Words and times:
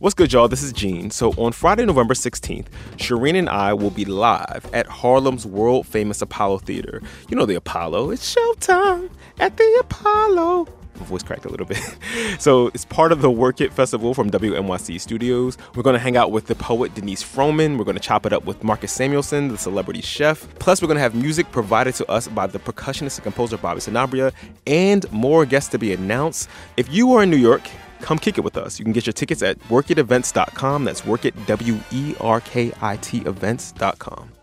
What's 0.00 0.14
good, 0.14 0.32
y'all? 0.32 0.46
This 0.46 0.62
is 0.62 0.72
Gene. 0.72 1.10
So 1.10 1.32
on 1.32 1.50
Friday, 1.50 1.84
November 1.84 2.14
16th, 2.14 2.66
Shireen 2.98 3.36
and 3.36 3.48
I 3.48 3.74
will 3.74 3.90
be 3.90 4.04
live 4.04 4.70
at 4.72 4.86
Harlem's 4.86 5.44
world 5.44 5.88
famous 5.88 6.22
Apollo 6.22 6.58
Theater. 6.58 7.02
You 7.28 7.36
know 7.36 7.46
the 7.46 7.56
Apollo. 7.56 8.12
It's 8.12 8.32
showtime 8.32 9.10
at 9.40 9.56
the 9.56 9.76
Apollo. 9.80 10.68
My 11.00 11.06
voice 11.06 11.24
cracked 11.24 11.46
a 11.46 11.48
little 11.48 11.66
bit. 11.66 11.82
so 12.38 12.68
it's 12.68 12.84
part 12.84 13.10
of 13.10 13.22
the 13.22 13.30
Werk 13.30 13.60
It 13.60 13.72
Festival 13.72 14.14
from 14.14 14.30
WNYC 14.30 15.00
Studios. 15.00 15.58
We're 15.74 15.82
going 15.82 15.94
to 15.94 16.00
hang 16.00 16.16
out 16.16 16.30
with 16.30 16.46
the 16.46 16.54
poet 16.54 16.94
Denice 16.94 17.24
Frohman. 17.24 17.76
We're 17.76 17.84
going 17.84 17.96
to 17.96 18.00
chop 18.00 18.24
it 18.24 18.32
up 18.32 18.44
with 18.44 18.62
Marcus 18.62 18.96
Samuelsson, 18.96 19.48
the 19.48 19.58
celebrity 19.58 20.00
chef. 20.00 20.46
Plus, 20.60 20.80
we're 20.80 20.86
going 20.86 20.98
to 20.98 21.02
have 21.02 21.16
music 21.16 21.50
provided 21.50 21.96
to 21.96 22.08
us 22.08 22.28
by 22.28 22.46
the 22.46 22.60
percussionist 22.60 23.16
and 23.16 23.24
composer 23.24 23.58
Bobby 23.58 23.80
Sanabria 23.80 24.32
and 24.64 25.10
more 25.10 25.44
guests 25.44 25.70
to 25.70 25.78
be 25.78 25.92
announced. 25.92 26.48
If 26.76 26.92
you 26.92 27.14
are 27.14 27.24
in 27.24 27.30
New 27.30 27.36
York, 27.36 27.68
come 28.00 28.18
kick 28.18 28.38
it 28.38 28.42
with 28.42 28.56
us. 28.56 28.78
You 28.78 28.84
can 28.84 28.92
get 28.92 29.06
your 29.06 29.12
tickets 29.12 29.42
at 29.42 29.58
werkitevents.com. 29.68 30.84
That's 30.84 31.02
werkit, 31.02 31.46
W 31.46 31.78
E 31.90 32.14
R 32.20 32.40
K 32.40 32.72
I 32.80 32.96
T 32.96 33.18
events.com. 33.18 34.37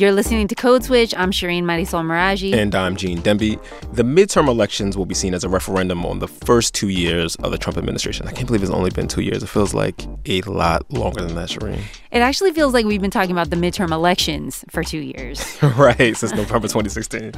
You're 0.00 0.12
listening 0.12 0.48
to 0.48 0.54
Code 0.54 0.82
Switch. 0.82 1.14
I'm 1.14 1.30
Shireen 1.30 1.64
Marisol 1.64 2.02
Meraji. 2.02 2.54
And 2.54 2.74
I'm 2.74 2.96
Gene 2.96 3.18
Demby. 3.18 3.62
The 3.92 4.02
midterm 4.02 4.48
elections 4.48 4.96
will 4.96 5.04
be 5.04 5.14
seen 5.14 5.34
as 5.34 5.44
a 5.44 5.48
referendum 5.50 6.06
on 6.06 6.20
the 6.20 6.26
first 6.26 6.72
two 6.72 6.88
years 6.88 7.36
of 7.36 7.50
the 7.50 7.58
Trump 7.58 7.76
administration. 7.76 8.26
I 8.26 8.32
can't 8.32 8.46
believe 8.46 8.62
it's 8.62 8.72
only 8.72 8.88
been 8.88 9.08
two 9.08 9.20
years. 9.20 9.42
It 9.42 9.50
feels 9.50 9.74
like 9.74 10.06
a 10.24 10.40
lot 10.40 10.90
longer 10.90 11.20
than 11.20 11.34
that, 11.34 11.50
Shireen. 11.50 11.82
It 12.10 12.20
actually 12.20 12.52
feels 12.52 12.72
like 12.72 12.86
we've 12.86 13.02
been 13.02 13.10
talking 13.10 13.32
about 13.32 13.50
the 13.50 13.56
midterm 13.56 13.90
elections 13.90 14.64
for 14.70 14.82
two 14.82 15.00
years. 15.00 15.62
right, 15.76 16.16
since 16.16 16.32
November 16.32 16.66
2016. 16.66 17.32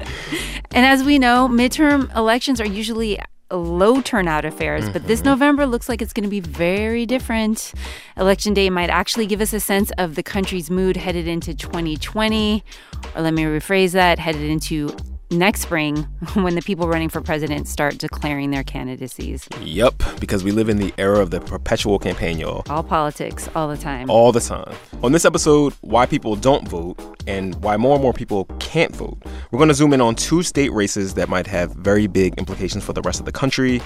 and 0.70 0.86
as 0.86 1.02
we 1.02 1.18
know, 1.18 1.48
midterm 1.48 2.14
elections 2.16 2.60
are 2.60 2.66
usually 2.68 3.18
low 3.56 4.00
turnout 4.00 4.44
affairs, 4.44 4.84
mm-hmm. 4.84 4.92
but 4.92 5.06
this 5.06 5.20
mm-hmm. 5.20 5.30
November 5.30 5.66
looks 5.66 5.88
like 5.88 6.02
it's 6.02 6.12
going 6.12 6.24
to 6.24 6.30
be 6.30 6.40
very 6.40 7.06
different. 7.06 7.72
Election 8.16 8.54
day 8.54 8.70
might 8.70 8.90
actually 8.90 9.26
give 9.26 9.40
us 9.40 9.52
a 9.52 9.60
sense 9.60 9.90
of 9.98 10.14
the 10.14 10.22
country's 10.22 10.70
mood 10.70 10.96
headed 10.96 11.26
into 11.26 11.54
2020, 11.54 12.64
or 13.14 13.22
let 13.22 13.34
me 13.34 13.42
rephrase 13.44 13.92
that, 13.92 14.18
headed 14.18 14.42
into 14.42 14.94
next 15.32 15.62
spring 15.62 15.96
when 16.34 16.54
the 16.54 16.62
people 16.62 16.88
running 16.88 17.08
for 17.08 17.20
president 17.20 17.66
start 17.66 17.98
declaring 17.98 18.50
their 18.50 18.62
candidacies. 18.62 19.48
Yep, 19.60 20.02
because 20.20 20.44
we 20.44 20.52
live 20.52 20.68
in 20.68 20.76
the 20.76 20.94
era 20.98 21.20
of 21.20 21.30
the 21.30 21.40
perpetual 21.40 21.98
campaign, 21.98 22.38
y'all. 22.38 22.62
All 22.68 22.82
politics, 22.82 23.48
all 23.54 23.68
the 23.68 23.76
time. 23.76 24.10
All 24.10 24.32
the 24.32 24.40
time. 24.40 24.74
On 25.02 25.12
this 25.12 25.24
episode, 25.24 25.74
why 25.80 26.06
people 26.06 26.36
don't 26.36 26.68
vote 26.68 27.00
and 27.26 27.54
why 27.62 27.76
more 27.76 27.94
and 27.94 28.02
more 28.02 28.12
people 28.12 28.44
can't 28.58 28.94
vote. 28.94 29.16
We're 29.50 29.58
going 29.58 29.68
to 29.68 29.74
zoom 29.74 29.92
in 29.92 30.00
on 30.00 30.14
two 30.14 30.42
state 30.42 30.72
races 30.72 31.14
that 31.14 31.28
might 31.28 31.46
have 31.46 31.72
very 31.72 32.06
big 32.06 32.38
implications 32.38 32.84
for 32.84 32.92
the 32.92 33.02
rest 33.02 33.20
of 33.20 33.26
the 33.26 33.32
country. 33.32 33.80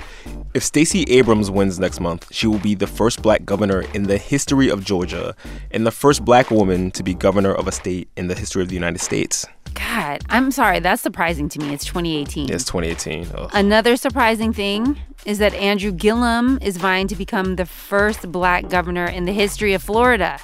If 0.55 0.63
Stacey 0.63 1.03
Abrams 1.05 1.51
wins 1.51 1.79
next 1.79 2.01
month, 2.01 2.33
she 2.33 2.47
will 2.47 2.59
be 2.59 2.75
the 2.75 2.87
first 2.87 3.23
black 3.23 3.45
governor 3.45 3.83
in 3.95 4.05
the 4.05 4.19
history 4.19 4.69
of 4.69 4.85
Georgia 4.85 5.35
and 5.71 5.87
the 5.87 5.91
first 5.91 6.25
black 6.25 6.51
woman 6.51 6.91
to 6.93 7.03
be 7.03 7.15
governor 7.15 7.55
of 7.55 7.69
a 7.69 7.73
state 7.73 8.09
in 8.17 8.29
the 8.29 8.35
history 8.35 8.63
of 8.63 8.69
the 8.69 8.75
United 8.75 9.01
States. 9.01 9.47
God, 9.77 10.23
I'm 10.29 10.51
sorry. 10.51 10.81
That's 10.81 11.03
surprising 11.03 11.49
to 11.51 11.59
me. 11.59 11.73
It's 11.73 11.85
2018. 11.85 12.51
It's 12.51 12.65
2018. 12.65 13.29
Ugh. 13.35 13.51
Another 13.53 13.97
surprising 13.97 14.53
thing 14.53 14.99
is 15.25 15.39
that 15.39 15.55
Andrew 15.55 15.93
Gillum 15.93 16.59
is 16.63 16.77
vying 16.77 17.09
to 17.09 17.17
become 17.17 17.57
the 17.57 17.67
first 17.67 18.31
black 18.33 18.69
governor 18.69 19.07
in 19.07 19.25
the 19.25 19.33
history 19.33 19.75
of 19.75 19.83
Florida. 19.83 20.39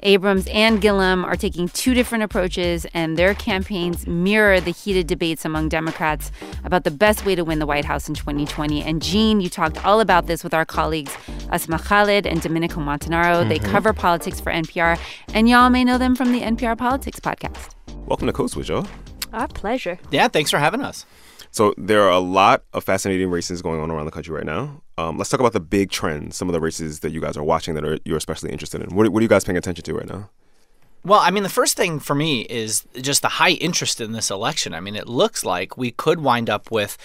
Abrams 0.00 0.46
and 0.48 0.80
Gillum 0.80 1.24
are 1.24 1.34
taking 1.34 1.68
two 1.68 1.92
different 1.92 2.22
approaches, 2.22 2.86
and 2.94 3.16
their 3.16 3.34
campaigns 3.34 4.06
mirror 4.06 4.60
the 4.60 4.70
heated 4.70 5.06
debates 5.06 5.44
among 5.44 5.68
Democrats 5.68 6.30
about 6.64 6.84
the 6.84 6.90
best 6.90 7.26
way 7.26 7.34
to 7.34 7.42
win 7.44 7.58
the 7.58 7.66
White 7.66 7.84
House 7.84 8.08
in 8.08 8.14
2020. 8.14 8.82
And 8.82 9.02
Gene, 9.02 9.40
you 9.40 9.48
talked 9.48 9.84
all 9.84 10.00
about 10.00 10.26
this 10.26 10.44
with 10.44 10.54
our 10.54 10.64
colleagues 10.64 11.16
Asma 11.50 11.78
Khalid 11.78 12.26
and 12.26 12.40
Domenico 12.40 12.80
Montanaro. 12.80 13.40
Mm-hmm. 13.40 13.48
They 13.48 13.58
cover 13.58 13.92
politics 13.92 14.40
for 14.40 14.52
NPR, 14.52 14.98
and 15.34 15.48
y'all 15.48 15.70
may 15.70 15.82
know 15.82 15.98
them 15.98 16.14
from 16.14 16.30
the 16.30 16.42
NPR 16.42 16.78
Politics 16.78 17.18
podcast. 17.18 17.75
Welcome 18.06 18.28
to 18.28 18.32
Code 18.32 18.50
Switch, 18.50 18.68
y'all. 18.68 18.86
Our 19.32 19.48
pleasure. 19.48 19.98
Yeah, 20.12 20.28
thanks 20.28 20.48
for 20.48 20.58
having 20.58 20.80
us. 20.80 21.04
So 21.50 21.74
there 21.76 22.02
are 22.02 22.10
a 22.10 22.20
lot 22.20 22.62
of 22.72 22.84
fascinating 22.84 23.30
races 23.30 23.62
going 23.62 23.80
on 23.80 23.90
around 23.90 24.04
the 24.04 24.12
country 24.12 24.32
right 24.32 24.46
now. 24.46 24.80
Um, 24.96 25.18
let's 25.18 25.28
talk 25.28 25.40
about 25.40 25.54
the 25.54 25.60
big 25.60 25.90
trends, 25.90 26.36
some 26.36 26.48
of 26.48 26.52
the 26.52 26.60
races 26.60 27.00
that 27.00 27.10
you 27.10 27.20
guys 27.20 27.36
are 27.36 27.42
watching 27.42 27.74
that 27.74 27.84
are 27.84 27.98
you're 28.04 28.16
especially 28.16 28.52
interested 28.52 28.80
in. 28.80 28.94
What, 28.94 29.08
what 29.08 29.18
are 29.18 29.22
you 29.22 29.28
guys 29.28 29.42
paying 29.42 29.58
attention 29.58 29.84
to 29.84 29.94
right 29.94 30.08
now? 30.08 30.30
Well, 31.02 31.18
I 31.18 31.30
mean, 31.30 31.42
the 31.42 31.48
first 31.48 31.76
thing 31.76 31.98
for 31.98 32.14
me 32.14 32.42
is 32.42 32.84
just 33.00 33.22
the 33.22 33.28
high 33.28 33.52
interest 33.52 34.00
in 34.00 34.12
this 34.12 34.30
election. 34.30 34.72
I 34.72 34.80
mean, 34.80 34.94
it 34.94 35.08
looks 35.08 35.44
like 35.44 35.76
we 35.76 35.90
could 35.90 36.20
wind 36.20 36.48
up 36.48 36.70
with 36.70 36.96